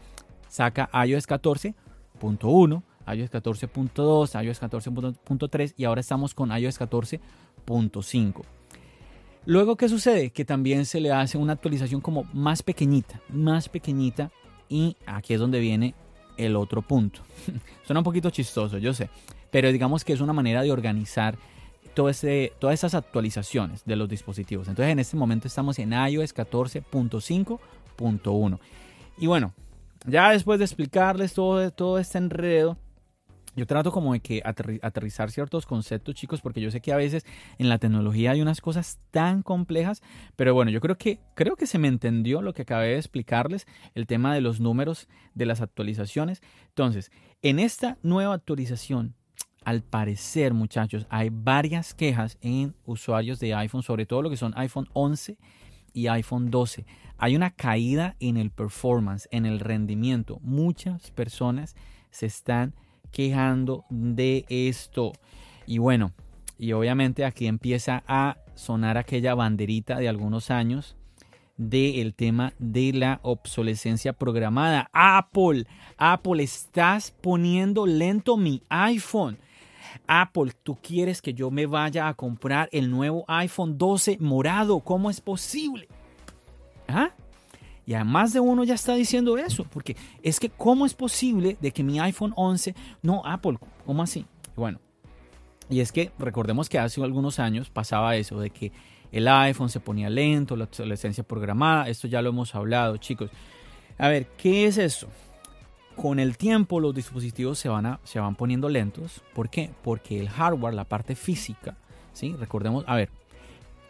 saca 0.47 0.89
iOS 1.05 1.27
14.1, 1.27 2.83
iOS 3.07 3.31
14.2, 3.31 4.43
iOS 4.43 4.61
14.3 4.61 5.73
y 5.77 5.85
ahora 5.85 6.01
estamos 6.01 6.33
con 6.33 6.51
iOS 6.51 6.79
14.5. 6.79 8.41
Luego, 9.45 9.75
¿qué 9.75 9.89
sucede? 9.89 10.29
Que 10.29 10.45
también 10.45 10.85
se 10.85 11.01
le 11.01 11.11
hace 11.11 11.37
una 11.37 11.53
actualización 11.53 11.99
como 11.99 12.23
más 12.33 12.63
pequeñita, 12.63 13.21
más 13.29 13.67
pequeñita 13.67 14.31
y 14.69 14.95
aquí 15.05 15.33
es 15.33 15.39
donde 15.39 15.59
viene 15.59 15.95
el 16.37 16.55
otro 16.55 16.81
punto. 16.81 17.21
Suena 17.85 17.99
un 17.99 18.05
poquito 18.05 18.29
chistoso, 18.29 18.77
yo 18.77 18.93
sé, 18.93 19.09
pero 19.53 19.71
digamos 19.71 20.03
que 20.03 20.11
es 20.13 20.19
una 20.19 20.33
manera 20.33 20.63
de 20.63 20.71
organizar 20.71 21.37
todo 21.93 22.09
todas 22.59 22.73
esas 22.73 22.95
actualizaciones 22.95 23.85
de 23.85 23.95
los 23.95 24.09
dispositivos. 24.09 24.67
Entonces 24.67 24.91
en 24.91 24.97
este 24.97 25.15
momento 25.15 25.47
estamos 25.47 25.77
en 25.77 25.93
iOS 25.93 26.33
14.5.1. 26.33 28.59
Y 29.19 29.27
bueno, 29.27 29.53
ya 30.07 30.31
después 30.31 30.57
de 30.57 30.65
explicarles 30.65 31.35
todo, 31.35 31.69
todo 31.69 31.99
este 31.99 32.17
enredo, 32.17 32.79
yo 33.55 33.67
trato 33.67 33.91
como 33.91 34.13
de 34.13 34.21
que 34.21 34.41
aterrizar 34.43 35.29
ciertos 35.29 35.67
conceptos, 35.67 36.15
chicos, 36.15 36.41
porque 36.41 36.59
yo 36.59 36.71
sé 36.71 36.81
que 36.81 36.91
a 36.91 36.97
veces 36.97 37.23
en 37.59 37.69
la 37.69 37.77
tecnología 37.77 38.31
hay 38.31 38.41
unas 38.41 38.59
cosas 38.59 38.97
tan 39.11 39.43
complejas, 39.43 40.01
pero 40.35 40.55
bueno, 40.55 40.71
yo 40.71 40.81
creo 40.81 40.97
que 40.97 41.19
creo 41.35 41.55
que 41.55 41.67
se 41.67 41.77
me 41.77 41.89
entendió 41.89 42.41
lo 42.41 42.55
que 42.55 42.63
acabé 42.63 42.87
de 42.87 42.97
explicarles, 42.97 43.67
el 43.93 44.07
tema 44.07 44.33
de 44.33 44.41
los 44.41 44.59
números 44.59 45.07
de 45.35 45.45
las 45.45 45.61
actualizaciones. 45.61 46.41
Entonces, 46.69 47.11
en 47.43 47.59
esta 47.59 47.99
nueva 48.01 48.33
actualización, 48.33 49.13
al 49.65 49.83
parecer, 49.83 50.53
muchachos, 50.53 51.05
hay 51.09 51.29
varias 51.31 51.93
quejas 51.93 52.37
en 52.41 52.75
usuarios 52.85 53.39
de 53.39 53.53
iPhone, 53.53 53.83
sobre 53.83 54.05
todo 54.05 54.21
lo 54.21 54.29
que 54.29 54.37
son 54.37 54.53
iPhone 54.57 54.87
11 54.93 55.37
y 55.93 56.07
iPhone 56.07 56.49
12. 56.49 56.85
Hay 57.17 57.35
una 57.35 57.51
caída 57.51 58.15
en 58.19 58.37
el 58.37 58.51
performance, 58.51 59.27
en 59.31 59.45
el 59.45 59.59
rendimiento. 59.59 60.39
Muchas 60.41 61.11
personas 61.11 61.75
se 62.09 62.25
están 62.25 62.73
quejando 63.11 63.85
de 63.89 64.45
esto. 64.49 65.13
Y 65.65 65.77
bueno, 65.77 66.11
y 66.57 66.73
obviamente 66.73 67.25
aquí 67.25 67.47
empieza 67.47 68.03
a 68.07 68.37
sonar 68.55 68.97
aquella 68.97 69.35
banderita 69.35 69.97
de 69.97 70.09
algunos 70.09 70.51
años 70.51 70.95
del 71.57 72.13
tema 72.15 72.53
de 72.59 72.93
la 72.93 73.19
obsolescencia 73.23 74.13
programada. 74.13 74.89
Apple, 74.91 75.65
Apple, 75.97 76.43
estás 76.43 77.11
poniendo 77.11 77.85
lento 77.85 78.37
mi 78.37 78.61
iPhone. 78.69 79.37
Apple, 80.07 80.51
tú 80.63 80.77
quieres 80.81 81.21
que 81.21 81.33
yo 81.33 81.51
me 81.51 81.65
vaya 81.65 82.07
a 82.07 82.13
comprar 82.13 82.69
el 82.71 82.89
nuevo 82.89 83.25
iPhone 83.27 83.77
12 83.77 84.17
morado. 84.19 84.79
¿Cómo 84.79 85.09
es 85.09 85.21
posible? 85.21 85.87
¿Ah? 86.87 87.11
Y 87.85 87.93
además 87.93 88.33
de 88.33 88.39
uno 88.39 88.63
ya 88.63 88.75
está 88.75 88.95
diciendo 88.95 89.37
eso, 89.37 89.65
porque 89.65 89.97
es 90.21 90.39
que 90.39 90.49
¿cómo 90.49 90.85
es 90.85 90.93
posible 90.93 91.57
de 91.59 91.71
que 91.71 91.83
mi 91.83 91.99
iPhone 91.99 92.33
11, 92.35 92.75
no 93.01 93.21
Apple, 93.25 93.57
¿cómo 93.85 94.03
así? 94.03 94.25
Bueno, 94.55 94.79
y 95.69 95.81
es 95.81 95.91
que 95.91 96.11
recordemos 96.17 96.69
que 96.69 96.79
hace 96.79 97.03
algunos 97.03 97.39
años 97.39 97.69
pasaba 97.69 98.15
eso, 98.15 98.39
de 98.39 98.51
que 98.51 98.71
el 99.11 99.27
iPhone 99.27 99.69
se 99.69 99.79
ponía 99.79 100.09
lento, 100.09 100.55
la 100.55 100.63
obsolescencia 100.63 101.23
programada, 101.23 101.89
esto 101.89 102.07
ya 102.07 102.21
lo 102.21 102.29
hemos 102.29 102.55
hablado, 102.55 102.97
chicos. 102.97 103.29
A 103.97 104.07
ver, 104.07 104.27
¿qué 104.37 104.65
es 104.65 104.77
eso? 104.77 105.07
Con 105.95 106.19
el 106.19 106.37
tiempo 106.37 106.79
los 106.79 106.93
dispositivos 106.93 107.59
se 107.59 107.69
van, 107.69 107.99
se 108.03 108.19
van 108.19 108.35
poniendo 108.35 108.69
lentos. 108.69 109.21
¿Por 109.33 109.49
qué? 109.49 109.69
Porque 109.83 110.19
el 110.19 110.29
hardware, 110.29 110.73
la 110.73 110.85
parte 110.85 111.15
física, 111.15 111.77
¿sí? 112.13 112.35
Recordemos, 112.37 112.83
a 112.87 112.95
ver, 112.95 113.09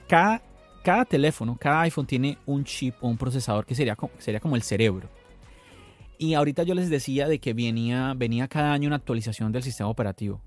cada 0.07 0.41
cada 0.83 1.05
teléfono, 1.05 1.57
cada 1.57 1.81
iPhone 1.81 2.05
tiene 2.05 2.37
un 2.45 2.65
chip 2.65 2.95
o 3.01 3.07
un 3.07 3.17
procesador 3.17 3.65
que 3.65 3.73
sería, 3.73 3.95
sería 4.17 4.41
como 4.41 4.57
el 4.57 4.61
cerebro. 4.61 5.09
Y 6.17 6.33
ahorita 6.33 6.63
yo 6.63 6.75
les 6.75 6.89
decía 6.89 7.27
de 7.27 7.39
que 7.39 7.53
venía, 7.53 8.13
venía 8.15 8.47
cada 8.47 8.73
año 8.73 8.87
una 8.87 8.97
actualización 8.97 9.51
del 9.51 9.63
sistema 9.63 9.89
operativo. 9.89 10.41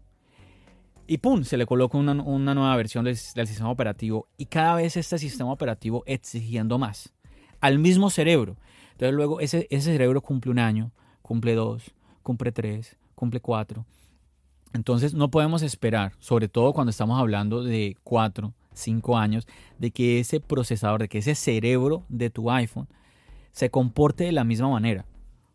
Y 1.06 1.18
pum, 1.18 1.42
se 1.44 1.56
le 1.56 1.66
coloca 1.66 1.96
una, 1.96 2.14
nueva 2.14 2.76
versión 2.76 3.04
del, 3.04 3.16
sistema 3.16 3.70
operativo. 3.70 4.28
Y 4.36 4.46
cada 4.46 4.74
vez 4.74 4.96
este 4.96 5.18
sistema 5.18 5.52
operativo 5.52 6.02
exigiendo 6.06 6.78
más. 6.78 7.14
Al 7.60 7.78
mismo 7.78 8.10
cerebro. 8.10 8.56
Entonces 8.92 9.14
luego 9.14 9.40
ese, 9.40 9.66
ese 9.70 9.92
cerebro 9.92 10.20
cumple 10.20 10.50
un 10.50 10.58
año, 10.58 10.92
cumple 11.26 11.56
dos, 11.56 11.92
cumple 12.22 12.52
tres, 12.52 12.96
cumple 13.16 13.40
cuatro. 13.40 13.84
Entonces 14.72 15.12
no 15.12 15.28
podemos 15.28 15.62
esperar, 15.62 16.12
sobre 16.20 16.46
todo 16.46 16.72
cuando 16.72 16.90
estamos 16.90 17.18
hablando 17.18 17.64
de 17.64 17.96
cuatro, 18.04 18.54
cinco 18.72 19.18
años, 19.18 19.48
de 19.76 19.90
que 19.90 20.20
ese 20.20 20.38
procesador, 20.38 21.00
de 21.00 21.08
que 21.08 21.18
ese 21.18 21.34
cerebro 21.34 22.04
de 22.08 22.30
tu 22.30 22.48
iPhone 22.48 22.86
se 23.50 23.70
comporte 23.70 24.22
de 24.22 24.30
la 24.30 24.44
misma 24.44 24.68
manera, 24.68 25.04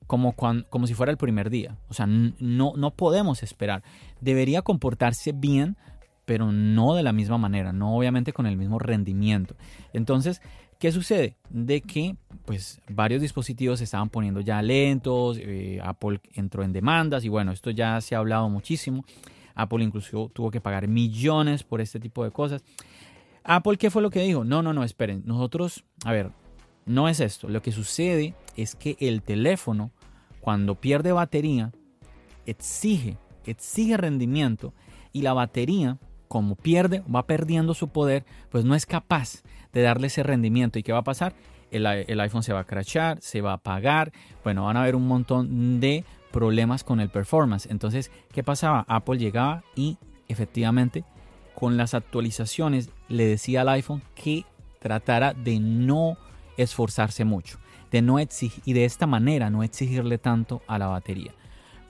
como, 0.07 0.35
como 0.35 0.87
si 0.87 0.93
fuera 0.93 1.09
el 1.09 1.17
primer 1.17 1.49
día. 1.49 1.77
O 1.87 1.93
sea, 1.93 2.05
no, 2.05 2.73
no 2.75 2.91
podemos 2.91 3.41
esperar. 3.41 3.81
Debería 4.19 4.63
comportarse 4.63 5.31
bien, 5.31 5.77
pero 6.25 6.51
no 6.51 6.95
de 6.95 7.03
la 7.03 7.13
misma 7.13 7.37
manera, 7.37 7.71
no 7.71 7.95
obviamente 7.95 8.33
con 8.33 8.45
el 8.45 8.57
mismo 8.57 8.77
rendimiento. 8.77 9.55
Entonces, 9.93 10.41
¿qué 10.81 10.91
sucede? 10.91 11.37
De 11.51 11.81
que 11.81 12.15
pues 12.43 12.81
varios 12.89 13.21
dispositivos 13.21 13.77
se 13.77 13.83
estaban 13.83 14.09
poniendo 14.09 14.41
ya 14.41 14.63
lentos, 14.63 15.37
eh, 15.39 15.79
Apple 15.81 16.19
entró 16.33 16.63
en 16.63 16.73
demandas 16.73 17.23
y 17.23 17.29
bueno, 17.29 17.51
esto 17.51 17.69
ya 17.69 18.01
se 18.01 18.15
ha 18.15 18.17
hablado 18.17 18.49
muchísimo. 18.49 19.05
Apple 19.53 19.83
incluso 19.83 20.31
tuvo 20.33 20.49
que 20.49 20.59
pagar 20.59 20.87
millones 20.87 21.61
por 21.61 21.81
este 21.81 21.99
tipo 21.99 22.23
de 22.23 22.31
cosas. 22.31 22.63
Apple, 23.43 23.77
¿qué 23.77 23.91
fue 23.91 24.01
lo 24.01 24.09
que 24.09 24.23
dijo? 24.23 24.43
No, 24.43 24.63
no, 24.63 24.73
no, 24.73 24.83
esperen. 24.83 25.21
Nosotros, 25.23 25.83
a 26.03 26.11
ver, 26.11 26.31
no 26.87 27.07
es 27.07 27.19
esto. 27.19 27.47
Lo 27.47 27.61
que 27.61 27.71
sucede 27.71 28.33
es 28.57 28.73
que 28.73 28.97
el 28.99 29.21
teléfono, 29.21 29.91
cuando 30.39 30.81
pierde 30.81 31.11
batería, 31.11 31.71
exige, 32.47 33.19
exige 33.45 33.97
rendimiento 33.97 34.73
y 35.13 35.21
la 35.21 35.33
batería, 35.33 35.99
como 36.27 36.55
pierde, 36.55 37.03
va 37.13 37.27
perdiendo 37.27 37.75
su 37.75 37.89
poder, 37.89 38.25
pues 38.49 38.65
no 38.65 38.73
es 38.73 38.87
capaz 38.87 39.43
de 39.73 39.81
darle 39.81 40.07
ese 40.07 40.23
rendimiento. 40.23 40.79
¿Y 40.79 40.83
qué 40.83 40.91
va 40.91 40.99
a 40.99 41.03
pasar? 41.03 41.33
El, 41.71 41.85
el 41.85 42.19
iPhone 42.19 42.43
se 42.43 42.53
va 42.53 42.61
a 42.61 42.65
crashar, 42.65 43.21
se 43.21 43.41
va 43.41 43.51
a 43.51 43.55
apagar, 43.55 44.11
bueno, 44.43 44.65
van 44.65 44.77
a 44.77 44.81
haber 44.81 44.95
un 44.95 45.07
montón 45.07 45.79
de 45.79 46.03
problemas 46.31 46.83
con 46.83 46.99
el 46.99 47.09
performance. 47.09 47.67
Entonces, 47.69 48.11
¿qué 48.33 48.43
pasaba? 48.43 48.85
Apple 48.87 49.17
llegaba 49.17 49.63
y 49.75 49.97
efectivamente 50.27 51.03
con 51.55 51.77
las 51.77 51.93
actualizaciones 51.93 52.89
le 53.07 53.25
decía 53.25 53.61
al 53.61 53.69
iPhone 53.69 54.01
que 54.15 54.45
tratara 54.79 55.33
de 55.33 55.59
no 55.59 56.17
esforzarse 56.57 57.23
mucho, 57.23 57.59
de 57.91 58.01
no 58.01 58.19
exigir, 58.19 58.63
y 58.65 58.73
de 58.73 58.85
esta 58.85 59.05
manera 59.07 59.49
no 59.49 59.63
exigirle 59.63 60.17
tanto 60.17 60.61
a 60.67 60.79
la 60.79 60.87
batería. 60.87 61.33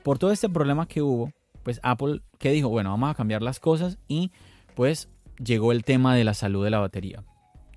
Por 0.03 0.19
todo 0.19 0.31
este 0.31 0.49
problema 0.49 0.87
que 0.87 1.01
hubo, 1.01 1.31
pues 1.63 1.79
Apple, 1.83 2.21
que 2.37 2.51
dijo? 2.51 2.69
Bueno, 2.69 2.89
vamos 2.89 3.11
a 3.11 3.15
cambiar 3.15 3.41
las 3.41 3.59
cosas 3.59 3.97
y 4.07 4.31
pues 4.75 5.09
llegó 5.37 5.71
el 5.71 5.83
tema 5.83 6.15
de 6.15 6.23
la 6.23 6.33
salud 6.33 6.63
de 6.63 6.71
la 6.71 6.79
batería. 6.79 7.23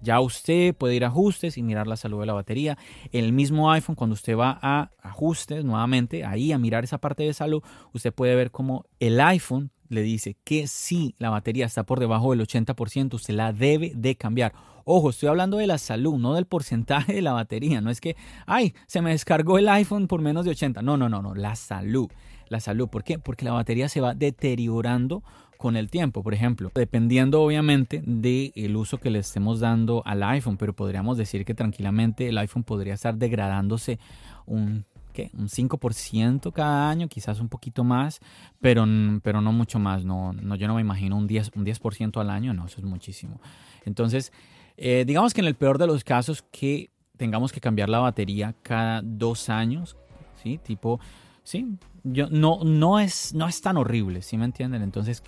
Ya 0.04 0.20
usted 0.20 0.74
puede 0.74 0.94
ir 0.94 1.04
a 1.04 1.08
ajustes 1.08 1.56
y 1.56 1.62
mirar 1.62 1.86
la 1.86 1.96
salud 1.96 2.20
de 2.20 2.26
la 2.26 2.34
batería. 2.34 2.76
El 3.10 3.32
mismo 3.32 3.72
iPhone, 3.72 3.96
cuando 3.96 4.14
usted 4.14 4.36
va 4.36 4.58
a 4.60 4.90
ajustes 5.02 5.64
nuevamente, 5.64 6.24
ahí 6.24 6.52
a 6.52 6.58
mirar 6.58 6.84
esa 6.84 6.98
parte 6.98 7.22
de 7.22 7.32
salud, 7.32 7.62
usted 7.94 8.12
puede 8.12 8.34
ver 8.34 8.50
cómo 8.50 8.84
el 9.00 9.18
iPhone 9.20 9.70
le 9.88 10.02
dice 10.02 10.36
que 10.44 10.66
si 10.66 11.14
la 11.18 11.30
batería 11.30 11.66
está 11.66 11.84
por 11.84 12.00
debajo 12.00 12.30
del 12.30 12.46
80%, 12.46 13.14
usted 13.14 13.34
la 13.34 13.52
debe 13.52 13.92
de 13.94 14.16
cambiar. 14.16 14.52
Ojo, 14.84 15.10
estoy 15.10 15.30
hablando 15.30 15.56
de 15.56 15.66
la 15.66 15.78
salud, 15.78 16.18
no 16.18 16.34
del 16.34 16.44
porcentaje 16.44 17.14
de 17.14 17.22
la 17.22 17.32
batería. 17.32 17.80
No 17.80 17.90
es 17.90 18.00
que, 18.00 18.16
ay, 18.46 18.74
se 18.86 19.00
me 19.00 19.10
descargó 19.10 19.58
el 19.58 19.68
iPhone 19.68 20.06
por 20.06 20.20
menos 20.20 20.44
de 20.44 20.50
80. 20.50 20.82
No, 20.82 20.98
no, 20.98 21.08
no, 21.08 21.22
no, 21.22 21.34
la 21.34 21.56
salud. 21.56 22.10
La 22.48 22.60
salud. 22.60 22.88
¿Por 22.88 23.04
qué? 23.04 23.18
Porque 23.18 23.46
la 23.46 23.52
batería 23.52 23.88
se 23.88 24.02
va 24.02 24.14
deteriorando 24.14 25.22
con 25.56 25.76
el 25.76 25.90
tiempo, 25.90 26.22
por 26.22 26.34
ejemplo, 26.34 26.70
dependiendo 26.74 27.42
obviamente 27.42 28.02
del 28.04 28.76
uso 28.76 28.98
que 28.98 29.10
le 29.10 29.18
estemos 29.20 29.60
dando 29.60 30.02
al 30.04 30.22
iPhone, 30.22 30.56
pero 30.56 30.72
podríamos 30.72 31.16
decir 31.16 31.44
que 31.44 31.54
tranquilamente 31.54 32.28
el 32.28 32.38
iPhone 32.38 32.64
podría 32.64 32.94
estar 32.94 33.16
degradándose 33.16 33.98
un 34.46 34.84
un 35.34 35.48
5% 35.48 36.52
cada 36.52 36.90
año, 36.90 37.08
quizás 37.08 37.40
un 37.40 37.48
poquito 37.48 37.84
más, 37.84 38.20
pero, 38.60 38.84
pero 39.22 39.40
no 39.40 39.52
mucho 39.52 39.78
más. 39.78 40.04
No, 40.04 40.32
no, 40.32 40.56
yo 40.56 40.66
no 40.66 40.74
me 40.74 40.80
imagino 40.80 41.16
un 41.16 41.28
10%, 41.28 41.52
un 41.54 41.64
10 41.64 41.80
al 42.16 42.30
año, 42.30 42.52
no, 42.52 42.66
eso 42.66 42.78
es 42.78 42.84
muchísimo. 42.84 43.40
Entonces, 43.84 44.32
eh, 44.76 45.04
digamos 45.06 45.32
que 45.32 45.40
en 45.40 45.46
el 45.46 45.54
peor 45.54 45.78
de 45.78 45.86
los 45.86 46.02
casos 46.02 46.44
que 46.50 46.90
tengamos 47.16 47.52
que 47.52 47.60
cambiar 47.60 47.88
la 47.88 48.00
batería 48.00 48.54
cada 48.62 49.02
dos 49.02 49.48
años, 49.48 49.96
¿sí? 50.42 50.58
Tipo, 50.58 50.98
sí, 51.44 51.76
yo, 52.02 52.28
no, 52.30 52.60
no, 52.64 52.98
es, 52.98 53.34
no 53.34 53.46
es 53.46 53.60
tan 53.60 53.76
horrible, 53.76 54.22
¿sí 54.22 54.36
me 54.36 54.46
entienden? 54.46 54.82
Entonces, 54.82 55.22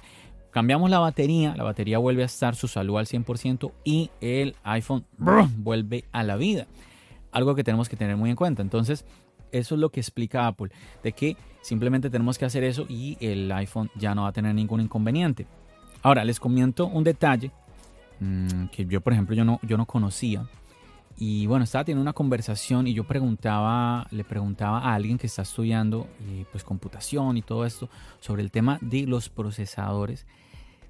cambiamos 0.51 0.91
la 0.91 0.99
batería, 0.99 1.55
la 1.57 1.63
batería 1.63 1.99
vuelve 1.99 2.23
a 2.23 2.27
estar 2.27 2.57
su 2.57 2.67
salud 2.67 2.99
al 2.99 3.07
100% 3.07 3.73
y 3.85 4.11
el 4.21 4.57
iPhone 4.65 5.05
vuelve 5.19 6.05
a 6.13 6.23
la 6.25 6.37
vida. 6.37 6.67
Algo 7.31 7.55
que 7.55 7.63
tenemos 7.63 7.89
que 7.89 7.97
tener 7.97 8.17
muy 8.17 8.31
en 8.31 8.37
cuenta. 8.37 8.63
Entonces, 8.63 9.05
eso 9.53 9.75
es 9.75 9.81
lo 9.81 9.91
que 9.91 10.01
explica 10.01 10.47
Apple, 10.47 10.71
de 11.03 11.13
que 11.13 11.37
simplemente 11.61 12.11
tenemos 12.11 12.39
que 12.39 12.45
hacer 12.45 12.65
eso 12.65 12.87
y 12.89 13.17
el 13.21 13.51
iPhone 13.53 13.91
ya 13.97 14.15
no 14.15 14.23
va 14.23 14.29
a 14.29 14.33
tener 14.33 14.55
ningún 14.55 14.81
inconveniente. 14.81 15.47
Ahora, 16.03 16.25
les 16.25 16.41
comento 16.41 16.87
un 16.87 17.05
detalle 17.05 17.51
mm, 18.21 18.67
que 18.67 18.87
yo, 18.87 19.01
por 19.01 19.13
ejemplo, 19.13 19.35
yo 19.35 19.45
no, 19.45 19.61
yo 19.63 19.77
no 19.77 19.87
conocía 19.87 20.47
y 21.19 21.47
bueno, 21.47 21.65
estaba 21.65 21.85
teniendo 21.85 22.03
una 22.03 22.13
conversación 22.13 22.87
y 22.87 22.93
yo 22.93 23.05
preguntaba, 23.07 24.07
le 24.11 24.23
preguntaba 24.23 24.81
a 24.81 24.95
alguien 24.95 25.17
que 25.17 25.27
está 25.27 25.43
estudiando 25.43 26.09
eh, 26.21 26.45
pues 26.53 26.63
computación 26.63 27.39
y 27.39 27.43
todo 27.43 27.65
esto 27.65 27.89
sobre 28.21 28.43
el 28.43 28.51
tema 28.51 28.79
de 28.83 29.07
los 29.07 29.31
procesadores, 29.31 30.27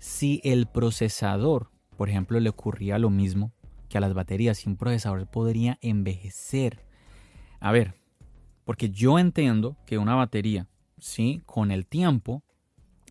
si 0.01 0.41
el 0.43 0.67
procesador, 0.67 1.71
por 1.97 2.09
ejemplo, 2.09 2.41
le 2.41 2.51
ocurría 2.51 2.99
lo 2.99 3.09
mismo 3.09 3.53
que 3.89 3.99
a 3.99 4.01
las 4.01 4.15
baterías, 4.15 4.59
si 4.59 4.69
un 4.69 4.77
procesador 4.77 5.29
podría 5.29 5.79
envejecer. 5.81 6.85
A 7.61 7.71
ver, 7.71 7.95
porque 8.65 8.91
yo 8.91 9.21
entiendo 9.21 9.77
que 9.87 9.97
una 9.97 10.17
batería, 10.17 10.67
sí, 10.99 11.41
con 11.47 11.71
el 11.71 11.87
tiempo, 11.87 12.43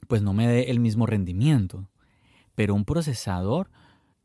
pues 0.10 0.22
no 0.22 0.34
me 0.34 0.48
dé 0.48 0.70
el 0.70 0.82
mismo 0.82 1.06
rendimiento, 1.06 1.88
pero 2.56 2.76
un 2.76 2.84
procesador, 2.84 3.72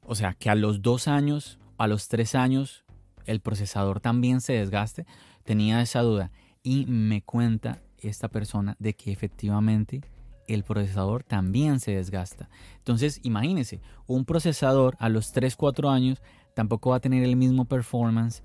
o 0.03 0.17
sea, 0.17 0.35
que 0.35 0.51
a 0.51 0.57
los 0.57 0.83
dos 0.83 1.07
años 1.07 1.61
a 1.81 1.87
los 1.87 2.09
tres 2.09 2.35
años 2.35 2.85
el 3.25 3.41
procesador 3.41 4.01
también 4.01 4.43
se 4.43 4.53
desgaste, 4.53 5.07
tenía 5.45 5.81
esa 5.81 6.03
duda. 6.03 6.31
Y 6.63 6.85
me 6.85 7.23
cuenta 7.23 7.81
esta 7.97 8.29
persona 8.29 8.77
de 8.79 8.95
que 8.95 9.13
efectivamente 9.13 10.03
el 10.47 10.63
procesador 10.63 11.25
también 11.25 11.81
se 11.81 11.93
desgasta. 11.93 12.51
Entonces, 12.77 13.21
imagínese, 13.23 13.81
un 14.07 14.27
procesador 14.27 14.95
a 14.99 15.09
los 15.09 15.33
3, 15.33 15.57
4 15.57 15.89
años 15.89 16.21
tampoco 16.53 16.91
va 16.91 16.97
a 16.97 17.01
tener 17.01 17.25
el 17.25 17.37
mismo 17.37 17.65
performance 17.65 18.43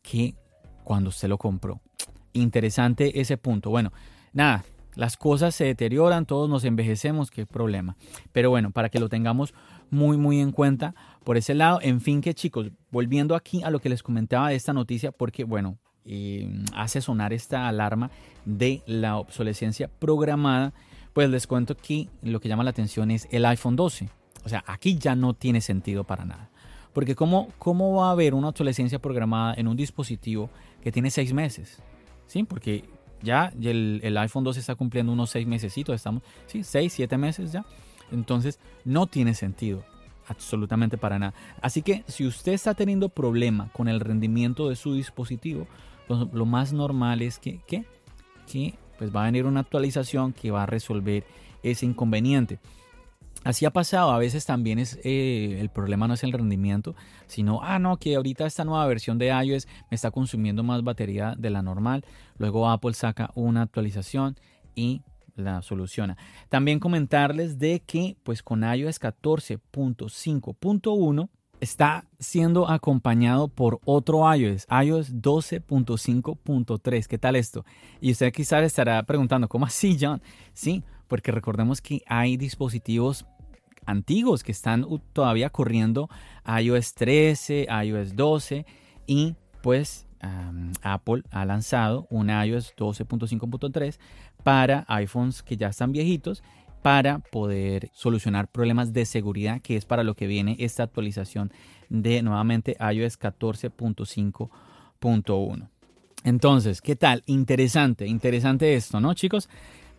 que 0.00 0.36
cuando 0.84 1.08
usted 1.08 1.28
lo 1.28 1.38
compró. 1.38 1.80
Interesante 2.34 3.20
ese 3.20 3.36
punto. 3.36 3.70
Bueno, 3.70 3.92
nada, 4.32 4.64
las 4.94 5.16
cosas 5.16 5.56
se 5.56 5.64
deterioran, 5.64 6.24
todos 6.24 6.48
nos 6.48 6.64
envejecemos, 6.64 7.32
qué 7.32 7.46
problema. 7.46 7.96
Pero 8.30 8.50
bueno, 8.50 8.70
para 8.70 8.90
que 8.90 9.00
lo 9.00 9.08
tengamos 9.08 9.54
muy, 9.90 10.16
muy 10.16 10.40
en 10.40 10.52
cuenta 10.52 10.94
por 11.24 11.36
ese 11.36 11.54
lado. 11.54 11.78
En 11.82 12.00
fin, 12.00 12.20
que 12.20 12.34
chicos, 12.34 12.70
volviendo 12.90 13.34
aquí 13.34 13.62
a 13.62 13.70
lo 13.70 13.80
que 13.80 13.88
les 13.88 14.02
comentaba 14.02 14.48
de 14.48 14.56
esta 14.56 14.72
noticia, 14.72 15.12
porque 15.12 15.44
bueno, 15.44 15.78
eh, 16.04 16.48
hace 16.74 17.00
sonar 17.00 17.32
esta 17.32 17.68
alarma 17.68 18.10
de 18.44 18.82
la 18.86 19.16
obsolescencia 19.16 19.88
programada, 19.88 20.72
pues 21.12 21.28
les 21.28 21.46
cuento 21.46 21.76
que 21.76 22.08
lo 22.22 22.40
que 22.40 22.48
llama 22.48 22.64
la 22.64 22.70
atención 22.70 23.10
es 23.10 23.28
el 23.30 23.44
iPhone 23.46 23.76
12. 23.76 24.08
O 24.44 24.48
sea, 24.48 24.64
aquí 24.66 24.96
ya 24.96 25.14
no 25.14 25.34
tiene 25.34 25.60
sentido 25.60 26.04
para 26.04 26.24
nada. 26.24 26.50
Porque 26.92 27.14
¿cómo, 27.14 27.48
cómo 27.58 27.96
va 27.96 28.08
a 28.08 28.12
haber 28.12 28.34
una 28.34 28.48
obsolescencia 28.48 28.98
programada 28.98 29.54
en 29.54 29.68
un 29.68 29.76
dispositivo 29.76 30.50
que 30.82 30.90
tiene 30.90 31.10
seis 31.10 31.32
meses? 31.32 31.82
¿Sí? 32.26 32.42
Porque 32.44 32.84
ya 33.22 33.52
el, 33.60 34.00
el 34.02 34.16
iPhone 34.16 34.44
12 34.44 34.60
está 34.60 34.74
cumpliendo 34.74 35.12
unos 35.12 35.30
seis 35.30 35.46
meses, 35.46 35.76
estamos, 35.76 36.22
sí, 36.46 36.64
seis, 36.64 36.92
siete 36.92 37.16
meses 37.18 37.52
ya. 37.52 37.64
Entonces, 38.12 38.58
no 38.84 39.06
tiene 39.06 39.34
sentido 39.34 39.84
absolutamente 40.26 40.96
para 40.96 41.18
nada. 41.18 41.34
Así 41.60 41.82
que 41.82 42.04
si 42.06 42.26
usted 42.26 42.52
está 42.52 42.74
teniendo 42.74 43.08
problema 43.08 43.68
con 43.72 43.88
el 43.88 44.00
rendimiento 44.00 44.68
de 44.68 44.76
su 44.76 44.94
dispositivo, 44.94 45.66
lo, 46.08 46.46
más 46.46 46.72
normal 46.72 47.22
es 47.22 47.38
que, 47.38 47.60
que, 47.66 47.84
que 48.50 48.74
pues 48.98 49.14
va 49.14 49.22
a 49.22 49.26
venir 49.26 49.46
una 49.46 49.60
actualización 49.60 50.32
que 50.32 50.50
va 50.50 50.64
a 50.64 50.66
resolver 50.66 51.24
ese 51.62 51.86
inconveniente. 51.86 52.58
Así 53.42 53.64
ha 53.64 53.70
pasado, 53.70 54.10
a 54.10 54.18
veces 54.18 54.44
también 54.44 54.78
es 54.78 54.98
eh, 55.02 55.56
el 55.60 55.70
problema 55.70 56.06
no 56.06 56.12
es 56.12 56.22
el 56.24 56.32
rendimiento, 56.32 56.94
sino, 57.26 57.60
ah, 57.62 57.78
no, 57.78 57.96
que 57.96 58.16
ahorita 58.16 58.44
esta 58.44 58.64
nueva 58.64 58.86
versión 58.86 59.16
de 59.16 59.28
iOS 59.28 59.66
me 59.90 59.94
está 59.94 60.10
consumiendo 60.10 60.62
más 60.62 60.84
batería 60.84 61.34
de 61.38 61.48
la 61.48 61.62
normal. 61.62 62.04
Luego 62.36 62.68
Apple 62.68 62.92
saca 62.92 63.30
una 63.34 63.62
actualización 63.62 64.36
y 64.74 65.02
la 65.36 65.62
soluciona. 65.62 66.18
También 66.48 66.78
comentarles 66.78 67.58
de 67.58 67.80
que 67.80 68.16
pues 68.22 68.42
con 68.42 68.62
iOS 68.62 69.00
14.5.1 69.00 71.28
está 71.60 72.06
siendo 72.18 72.68
acompañado 72.68 73.48
por 73.48 73.80
otro 73.84 74.34
iOS, 74.34 74.66
iOS 74.70 75.14
12.5.3. 75.14 77.06
¿Qué 77.06 77.18
tal 77.18 77.36
esto? 77.36 77.64
Y 78.00 78.12
usted 78.12 78.32
quizás 78.32 78.64
estará 78.64 79.02
preguntando, 79.02 79.48
¿cómo 79.48 79.66
así, 79.66 79.96
John? 80.00 80.22
Sí, 80.52 80.82
porque 81.06 81.32
recordemos 81.32 81.80
que 81.80 82.02
hay 82.06 82.36
dispositivos 82.36 83.26
antiguos 83.86 84.42
que 84.42 84.52
están 84.52 84.86
todavía 85.12 85.50
corriendo 85.50 86.08
iOS 86.46 86.94
13, 86.94 87.68
iOS 87.84 88.16
12 88.16 88.66
y 89.06 89.34
pues 89.62 90.06
Apple 90.82 91.22
ha 91.30 91.44
lanzado 91.44 92.06
un 92.10 92.30
iOS 92.30 92.74
12.5.3 92.76 93.98
para 94.42 94.84
iPhones 94.88 95.42
que 95.42 95.56
ya 95.56 95.68
están 95.68 95.92
viejitos 95.92 96.42
para 96.82 97.18
poder 97.18 97.90
solucionar 97.92 98.48
problemas 98.48 98.92
de 98.92 99.04
seguridad, 99.04 99.60
que 99.60 99.76
es 99.76 99.84
para 99.84 100.02
lo 100.02 100.14
que 100.14 100.26
viene 100.26 100.56
esta 100.58 100.82
actualización 100.84 101.52
de 101.88 102.22
nuevamente 102.22 102.76
iOS 102.80 103.20
14.5.1. 103.20 105.68
Entonces, 106.24 106.80
¿qué 106.80 106.96
tal? 106.96 107.22
Interesante, 107.26 108.06
interesante 108.06 108.74
esto, 108.74 108.98
¿no, 109.00 109.12
chicos? 109.14 109.48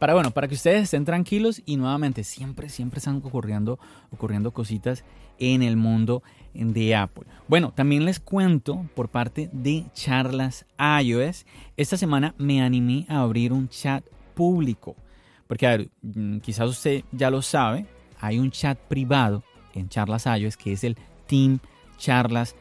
Para 0.01 0.15
bueno, 0.15 0.31
para 0.31 0.47
que 0.47 0.55
ustedes 0.55 0.81
estén 0.81 1.05
tranquilos 1.05 1.61
y 1.63 1.77
nuevamente 1.77 2.23
siempre, 2.23 2.69
siempre 2.69 2.97
están 2.97 3.17
ocurriendo, 3.23 3.77
ocurriendo 4.09 4.49
cositas 4.49 5.03
en 5.37 5.61
el 5.61 5.77
mundo 5.77 6.23
de 6.55 6.95
Apple. 6.95 7.25
Bueno, 7.47 7.71
también 7.71 8.03
les 8.03 8.19
cuento 8.19 8.83
por 8.95 9.09
parte 9.09 9.51
de 9.53 9.85
charlas 9.93 10.65
iOS. 11.03 11.45
Esta 11.77 11.97
semana 11.97 12.33
me 12.39 12.63
animé 12.63 13.05
a 13.09 13.21
abrir 13.21 13.53
un 13.53 13.69
chat 13.69 14.03
público. 14.33 14.95
Porque, 15.45 15.67
a 15.67 15.77
ver, 15.77 15.91
mm, 16.01 16.39
quizás 16.39 16.67
usted 16.67 17.03
ya 17.11 17.29
lo 17.29 17.43
sabe, 17.43 17.85
hay 18.19 18.39
un 18.39 18.49
chat 18.49 18.79
privado 18.79 19.43
en 19.75 19.87
charlas 19.87 20.25
iOS 20.25 20.57
que 20.57 20.73
es 20.73 20.83
el 20.83 20.97
Team 21.27 21.59
Charlas 21.99 22.55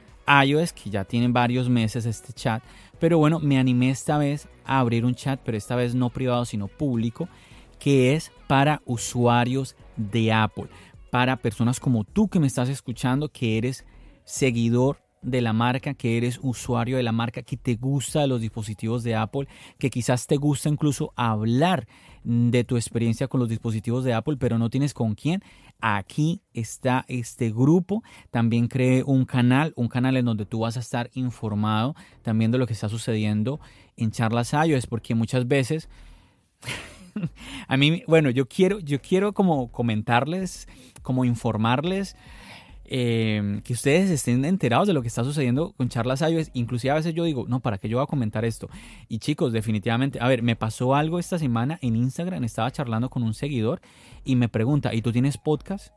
iOS, 0.45 0.75
que 0.75 0.91
ya 0.91 1.05
tienen 1.05 1.33
varios 1.33 1.71
meses 1.71 2.05
este 2.05 2.35
chat. 2.35 2.63
Pero 3.01 3.19
bueno, 3.19 3.41
me 3.41 3.59
animé 3.59 3.91
esta 3.91 4.19
vez 4.19 4.49
a 4.65 4.79
abrir 4.79 5.05
un 5.05 5.15
chat, 5.15 5.41
pero 5.43 5.57
esta 5.57 5.75
vez 5.75 5.95
no 5.95 6.11
privado, 6.11 6.45
sino 6.45 6.69
público, 6.69 7.29
que 7.79 8.15
es 8.15 8.31
para 8.47 8.83
usuarios 8.85 9.75
de 9.97 10.33
Apple, 10.33 10.69
para 11.11 11.37
personas 11.39 11.81
como 11.81 12.05
tú 12.05 12.29
que 12.29 12.39
me 12.39 12.47
estás 12.47 12.69
escuchando, 12.69 13.31
que 13.31 13.57
eres 13.57 13.85
seguidor 14.25 14.99
de 15.23 15.41
la 15.41 15.53
marca, 15.53 15.95
que 15.95 16.17
eres 16.17 16.39
usuario 16.43 16.97
de 16.97 17.03
la 17.03 17.13
marca, 17.13 17.43
que 17.43 17.57
te 17.57 17.77
gusta 17.77 18.27
los 18.27 18.41
dispositivos 18.41 19.03
de 19.03 19.15
Apple, 19.15 19.49
que 19.79 19.91
quizás 19.91 20.27
te 20.27 20.37
gusta 20.37 20.69
incluso 20.69 21.13
hablar 21.17 21.87
de 22.23 22.65
tu 22.65 22.77
experiencia 22.77 23.29
con 23.29 23.41
los 23.41 23.49
dispositivos 23.49 24.05
de 24.05 24.15
Apple, 24.15 24.37
pero 24.39 24.59
no 24.59 24.71
tienes 24.71 24.95
con 24.95 25.15
quién. 25.15 25.43
Aquí 25.81 26.43
está 26.53 27.05
este 27.09 27.51
grupo. 27.51 28.03
También 28.31 28.69
creé 28.69 29.03
un 29.03 29.25
canal, 29.25 29.73
un 29.77 29.89
canal 29.89 30.17
en 30.17 30.27
donde 30.27 30.47
tú 30.47 30.61
vas 30.61 30.77
a 30.77 30.81
estar 30.81 31.11
informado 31.15 31.95
también 32.23 32.51
de 32.51 32.59
lo 32.59 32.67
que 32.67 32.75
está 32.75 32.89
sucediendo 32.89 33.61
en 33.97 34.11
charlas 34.11 34.53
iOS, 34.53 34.87
porque 34.87 35.15
muchas 35.15 35.49
veces 35.49 35.89
a 37.69 37.77
mí, 37.77 38.03
bueno, 38.07 38.31
yo 38.31 38.47
quiero, 38.47 38.79
yo 38.81 39.01
quiero 39.01 39.33
como 39.33 39.71
comentarles, 39.71 40.69
como 41.03 41.25
informarles 41.25 42.17
Em, 42.93 43.61
que 43.61 43.73
ustedes 43.73 44.11
estén 44.11 44.45
enterados 44.45 44.89
de 44.89 44.93
lo 44.93 45.01
que 45.01 45.07
está 45.07 45.23
sucediendo 45.23 45.73
con 45.77 45.89
charlas 45.89 46.23
iOS. 46.23 46.51
Inclusive 46.55 46.91
a 46.91 46.97
veces 46.97 47.15
yo 47.15 47.23
digo, 47.23 47.47
no, 47.47 47.61
¿para 47.61 47.79
qué 47.79 47.89
yo 47.89 47.99
voy 47.99 48.03
a 48.03 48.09
comentar 48.09 48.45
esto? 48.45 48.69
Y 49.09 49.21
chicos, 49.21 49.53
definitivamente, 49.53 50.19
a 50.21 50.27
ver, 50.27 50.43
me 50.43 50.57
pasó 50.57 50.97
algo 50.97 51.21
esta 51.21 51.39
semana 51.39 51.79
en 51.83 51.95
Instagram, 51.95 52.43
estaba 52.43 52.73
charlando 52.73 53.09
con 53.09 53.23
un 53.23 53.33
seguidor 53.33 53.81
y 54.25 54.35
me 54.35 54.49
pregunta, 54.49 54.93
¿y 54.93 55.03
tú 55.03 55.13
tienes 55.13 55.39
podcast? 55.39 55.97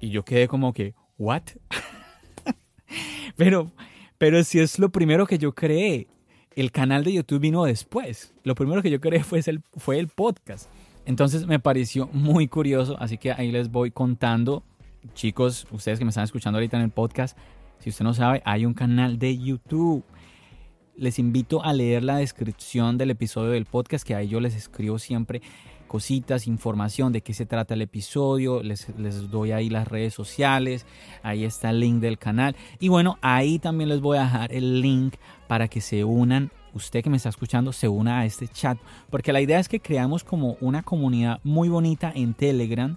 Y 0.00 0.10
yo 0.10 0.22
quedé 0.22 0.46
como 0.46 0.74
que, 0.74 0.94
¿what? 1.16 1.44
pero, 3.36 3.72
pero 4.18 4.44
si 4.44 4.60
es 4.60 4.78
lo 4.78 4.90
primero 4.90 5.26
que 5.26 5.38
yo 5.38 5.54
creé, 5.54 6.08
el 6.56 6.72
canal 6.72 7.04
de 7.04 7.14
YouTube 7.14 7.40
vino 7.40 7.64
después. 7.64 8.34
Lo 8.42 8.54
primero 8.54 8.82
que 8.82 8.90
yo 8.90 9.00
creé 9.00 9.24
fue 9.24 9.40
el, 9.46 9.62
fue 9.78 9.98
el 9.98 10.08
podcast. 10.08 10.68
Entonces 11.06 11.46
me 11.46 11.58
pareció 11.58 12.06
muy 12.12 12.48
curioso, 12.48 12.98
así 13.00 13.16
que 13.16 13.32
ahí 13.32 13.50
les 13.50 13.70
voy 13.70 13.90
contando 13.90 14.62
chicos, 15.12 15.66
ustedes 15.70 15.98
que 15.98 16.04
me 16.04 16.08
están 16.10 16.24
escuchando 16.24 16.58
ahorita 16.58 16.76
en 16.76 16.84
el 16.84 16.90
podcast, 16.90 17.36
si 17.78 17.90
usted 17.90 18.04
no 18.04 18.14
sabe, 18.14 18.42
hay 18.44 18.64
un 18.64 18.74
canal 18.74 19.18
de 19.18 19.36
YouTube. 19.36 20.04
Les 20.96 21.18
invito 21.18 21.62
a 21.62 21.72
leer 21.72 22.04
la 22.04 22.16
descripción 22.16 22.96
del 22.96 23.10
episodio 23.10 23.50
del 23.50 23.66
podcast, 23.66 24.06
que 24.06 24.14
ahí 24.14 24.28
yo 24.28 24.40
les 24.40 24.54
escribo 24.54 24.98
siempre 24.98 25.42
cositas, 25.86 26.46
información 26.46 27.12
de 27.12 27.20
qué 27.20 27.34
se 27.34 27.46
trata 27.46 27.74
el 27.74 27.82
episodio, 27.82 28.62
les, 28.62 28.86
doy 29.30 29.52
ahí 29.52 29.70
las 29.70 29.86
redes 29.86 30.14
sociales, 30.14 30.86
ahí 31.22 31.44
está 31.44 31.70
el 31.70 31.80
link 31.80 32.00
del 32.00 32.18
canal 32.18 32.56
y 32.80 32.88
bueno, 32.88 33.18
ahí 33.20 33.58
también 33.58 33.90
les 33.90 34.00
voy 34.00 34.18
a 34.18 34.22
dejar 34.22 34.52
el 34.52 34.80
link 34.80 35.14
para 35.46 35.68
que 35.68 35.80
se 35.80 36.02
unan, 36.02 36.50
usted 36.72 37.04
que 37.04 37.10
me 37.10 37.16
está 37.16 37.28
escuchando, 37.28 37.72
se 37.72 37.86
una 37.86 38.20
a 38.20 38.24
este 38.24 38.48
chat, 38.48 38.78
porque 39.10 39.32
la 39.32 39.40
idea 39.40 39.60
es 39.60 39.68
que 39.68 39.78
creamos 39.78 40.24
como 40.24 40.56
una 40.60 40.82
comunidad 40.82 41.38
muy 41.44 41.68
bonita 41.68 42.10
en 42.12 42.34
Telegram 42.34 42.96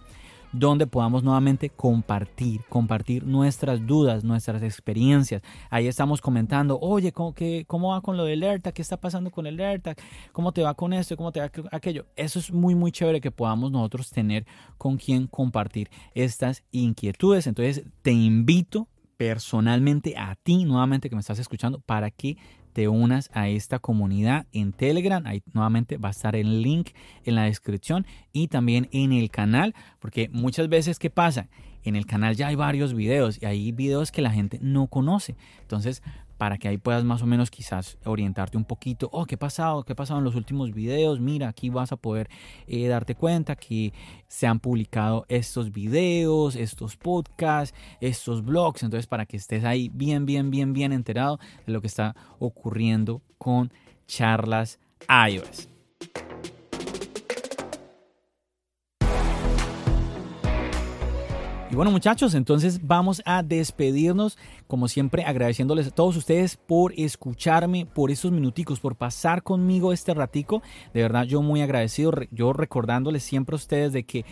donde 0.51 0.87
podamos 0.87 1.23
nuevamente 1.23 1.69
compartir, 1.69 2.61
compartir 2.69 3.25
nuestras 3.25 3.85
dudas, 3.85 4.23
nuestras 4.23 4.63
experiencias. 4.63 5.41
Ahí 5.69 5.87
estamos 5.87 6.21
comentando, 6.21 6.79
oye, 6.79 7.11
¿cómo, 7.11 7.33
qué, 7.33 7.65
cómo 7.67 7.89
va 7.89 8.01
con 8.01 8.17
lo 8.17 8.25
del 8.25 8.43
AirTag? 8.43 8.73
¿Qué 8.73 8.81
está 8.81 8.97
pasando 8.97 9.31
con 9.31 9.47
el 9.47 9.59
AirTag? 9.59 9.97
¿Cómo 10.31 10.51
te 10.51 10.63
va 10.63 10.73
con 10.73 10.93
esto? 10.93 11.17
¿Cómo 11.17 11.31
te 11.31 11.39
va 11.39 11.49
con 11.49 11.67
aquello? 11.71 12.05
Eso 12.15 12.39
es 12.39 12.51
muy, 12.51 12.75
muy 12.75 12.91
chévere 12.91 13.21
que 13.21 13.31
podamos 13.31 13.71
nosotros 13.71 14.09
tener 14.09 14.45
con 14.77 14.97
quien 14.97 15.27
compartir 15.27 15.89
estas 16.13 16.63
inquietudes. 16.71 17.47
Entonces, 17.47 17.83
te 18.01 18.11
invito 18.11 18.87
personalmente 19.17 20.15
a 20.15 20.35
ti 20.35 20.63
nuevamente 20.63 21.09
que 21.09 21.15
me 21.15 21.21
estás 21.21 21.39
escuchando 21.39 21.79
para 21.79 22.11
que 22.11 22.37
te 22.77 22.87
unas 22.87 23.31
a 23.33 23.49
esta 23.49 23.79
comunidad 23.79 24.45
en 24.53 24.71
Telegram. 24.71 25.25
Ahí 25.25 25.41
nuevamente 25.51 25.97
va 25.97 26.09
a 26.09 26.11
estar 26.11 26.35
el 26.35 26.61
link 26.61 26.89
en 27.23 27.33
la 27.33 27.45
descripción 27.45 28.05
y 28.33 28.49
también 28.49 28.87
en 28.91 29.13
el 29.13 29.31
canal, 29.31 29.73
porque 29.97 30.29
muchas 30.31 30.69
veces, 30.69 30.99
¿qué 30.99 31.09
pasa? 31.09 31.47
En 31.83 31.95
el 31.95 32.05
canal 32.05 32.35
ya 32.35 32.49
hay 32.49 32.55
varios 32.55 32.93
videos 32.93 33.41
y 33.41 33.47
hay 33.47 33.71
videos 33.71 34.11
que 34.11 34.21
la 34.21 34.29
gente 34.29 34.59
no 34.61 34.85
conoce. 34.85 35.35
Entonces, 35.61 36.03
para 36.37 36.57
que 36.57 36.67
ahí 36.67 36.77
puedas 36.77 37.03
más 37.03 37.21
o 37.21 37.25
menos 37.25 37.51
quizás 37.51 37.97
orientarte 38.05 38.57
un 38.57 38.65
poquito, 38.65 39.09
oh, 39.11 39.25
¿qué 39.25 39.35
ha 39.35 39.39
pasado? 39.39 39.83
¿Qué 39.83 39.93
ha 39.93 39.95
pasado 39.95 40.19
en 40.19 40.25
los 40.25 40.35
últimos 40.35 40.73
videos? 40.73 41.19
Mira, 41.19 41.47
aquí 41.47 41.69
vas 41.69 41.91
a 41.91 41.97
poder 41.97 42.29
eh, 42.67 42.87
darte 42.87 43.15
cuenta 43.15 43.55
que 43.55 43.93
se 44.27 44.47
han 44.47 44.59
publicado 44.59 45.25
estos 45.29 45.71
videos, 45.71 46.55
estos 46.55 46.95
podcasts, 46.95 47.77
estos 48.01 48.43
blogs, 48.43 48.83
entonces 48.83 49.07
para 49.07 49.25
que 49.25 49.37
estés 49.37 49.63
ahí 49.63 49.89
bien, 49.93 50.25
bien, 50.25 50.51
bien, 50.51 50.73
bien 50.73 50.93
enterado 50.93 51.39
de 51.65 51.73
lo 51.73 51.81
que 51.81 51.87
está 51.87 52.15
ocurriendo 52.39 53.21
con 53.37 53.71
charlas 54.07 54.79
iOS. 55.09 55.76
Y 61.69 61.75
bueno 61.75 61.91
muchachos, 61.91 62.33
entonces 62.33 62.87
vamos 62.87 63.21
a 63.25 63.43
despedirnos, 63.43 64.37
como 64.67 64.87
siempre 64.87 65.25
agradeciéndoles 65.25 65.87
a 65.87 65.91
todos 65.91 66.15
ustedes 66.15 66.55
por 66.55 66.93
escucharme, 66.95 67.85
por 67.85 68.09
estos 68.09 68.31
minuticos, 68.31 68.79
por 68.79 68.95
pasar 68.95 69.43
conmigo 69.43 69.91
este 69.91 70.13
ratico. 70.13 70.63
De 70.93 71.01
verdad 71.01 71.25
yo 71.25 71.41
muy 71.41 71.61
agradecido, 71.61 72.13
yo 72.31 72.53
recordándoles 72.53 73.23
siempre 73.23 73.55
a 73.55 73.57
ustedes 73.57 73.91
de 73.91 74.03
que 74.03 74.23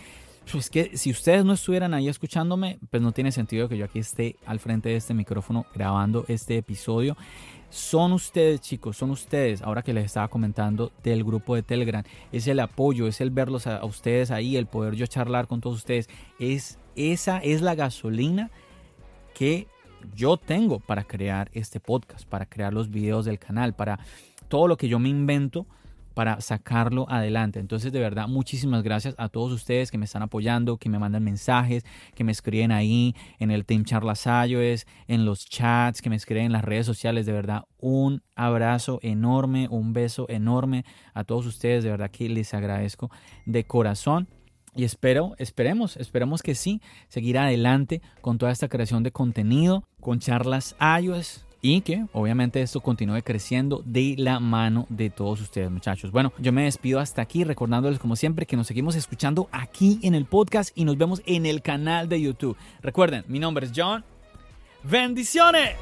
pues 0.50 0.70
que 0.70 0.96
si 0.96 1.10
ustedes 1.10 1.44
no 1.44 1.52
estuvieran 1.52 1.92
ahí 1.92 2.08
escuchándome, 2.08 2.78
pues 2.90 3.02
no 3.02 3.12
tiene 3.12 3.32
sentido 3.32 3.68
que 3.68 3.76
yo 3.76 3.84
aquí 3.84 3.98
esté 3.98 4.36
al 4.46 4.58
frente 4.58 4.88
de 4.88 4.96
este 4.96 5.12
micrófono 5.12 5.66
grabando 5.74 6.24
este 6.28 6.56
episodio. 6.56 7.18
Son 7.68 8.12
ustedes, 8.12 8.62
chicos, 8.62 8.96
son 8.96 9.10
ustedes, 9.10 9.60
ahora 9.60 9.82
que 9.82 9.92
les 9.92 10.06
estaba 10.06 10.28
comentando 10.28 10.90
del 11.02 11.22
grupo 11.24 11.54
de 11.54 11.62
Telegram, 11.62 12.04
es 12.32 12.46
el 12.46 12.60
apoyo, 12.60 13.08
es 13.08 13.20
el 13.20 13.30
verlos 13.30 13.66
a, 13.66 13.78
a 13.78 13.84
ustedes 13.84 14.30
ahí, 14.30 14.56
el 14.56 14.66
poder 14.66 14.94
yo 14.94 15.06
charlar 15.06 15.48
con 15.48 15.60
todos 15.60 15.76
ustedes, 15.76 16.08
es 16.38 16.78
esa 16.96 17.38
es 17.38 17.62
la 17.62 17.74
gasolina 17.74 18.50
que 19.34 19.68
yo 20.14 20.36
tengo 20.36 20.80
para 20.80 21.04
crear 21.04 21.50
este 21.52 21.80
podcast, 21.80 22.26
para 22.26 22.46
crear 22.46 22.72
los 22.72 22.90
videos 22.90 23.24
del 23.24 23.38
canal, 23.38 23.74
para 23.74 23.98
todo 24.48 24.68
lo 24.68 24.76
que 24.76 24.88
yo 24.88 24.98
me 24.98 25.08
invento 25.08 25.66
para 26.16 26.40
sacarlo 26.40 27.04
adelante. 27.10 27.60
Entonces, 27.60 27.92
de 27.92 28.00
verdad, 28.00 28.26
muchísimas 28.26 28.82
gracias 28.82 29.14
a 29.18 29.28
todos 29.28 29.52
ustedes 29.52 29.90
que 29.90 29.98
me 29.98 30.06
están 30.06 30.22
apoyando, 30.22 30.78
que 30.78 30.88
me 30.88 30.98
mandan 30.98 31.22
mensajes, 31.22 31.84
que 32.14 32.24
me 32.24 32.32
escriben 32.32 32.72
ahí 32.72 33.14
en 33.38 33.50
el 33.50 33.66
Team 33.66 33.84
Charlas 33.84 34.24
iOS, 34.24 34.86
en 35.08 35.26
los 35.26 35.44
chats, 35.44 36.00
que 36.00 36.08
me 36.08 36.16
escriben 36.16 36.46
en 36.46 36.52
las 36.52 36.64
redes 36.64 36.86
sociales. 36.86 37.26
De 37.26 37.32
verdad, 37.32 37.64
un 37.76 38.22
abrazo 38.34 38.98
enorme, 39.02 39.68
un 39.70 39.92
beso 39.92 40.24
enorme 40.30 40.86
a 41.12 41.24
todos 41.24 41.44
ustedes. 41.44 41.84
De 41.84 41.90
verdad 41.90 42.10
que 42.10 42.30
les 42.30 42.54
agradezco 42.54 43.10
de 43.44 43.66
corazón. 43.66 44.26
Y 44.76 44.84
espero, 44.84 45.34
esperemos, 45.38 45.96
esperemos 45.96 46.42
que 46.42 46.54
sí, 46.54 46.80
seguir 47.08 47.38
adelante 47.38 48.02
con 48.20 48.38
toda 48.38 48.52
esta 48.52 48.68
creación 48.68 49.02
de 49.02 49.10
contenido, 49.10 49.84
con 50.00 50.20
charlas 50.20 50.76
iOS, 51.00 51.46
y 51.62 51.80
que 51.80 52.06
obviamente 52.12 52.62
esto 52.62 52.80
continúe 52.80 53.22
creciendo 53.22 53.82
de 53.84 54.14
la 54.18 54.38
mano 54.38 54.86
de 54.88 55.10
todos 55.10 55.40
ustedes 55.40 55.70
muchachos. 55.70 56.12
Bueno, 56.12 56.32
yo 56.38 56.52
me 56.52 56.64
despido 56.64 57.00
hasta 57.00 57.22
aquí 57.22 57.42
recordándoles 57.42 57.98
como 57.98 58.14
siempre 58.14 58.46
que 58.46 58.56
nos 58.56 58.66
seguimos 58.66 58.94
escuchando 58.94 59.48
aquí 59.50 59.98
en 60.02 60.14
el 60.14 60.26
podcast 60.26 60.70
y 60.76 60.84
nos 60.84 60.96
vemos 60.96 61.22
en 61.26 61.46
el 61.46 61.62
canal 61.62 62.08
de 62.08 62.20
YouTube. 62.20 62.56
Recuerden, 62.82 63.24
mi 63.28 63.38
nombre 63.38 63.66
es 63.66 63.72
John. 63.74 64.04
Bendiciones. 64.84 65.76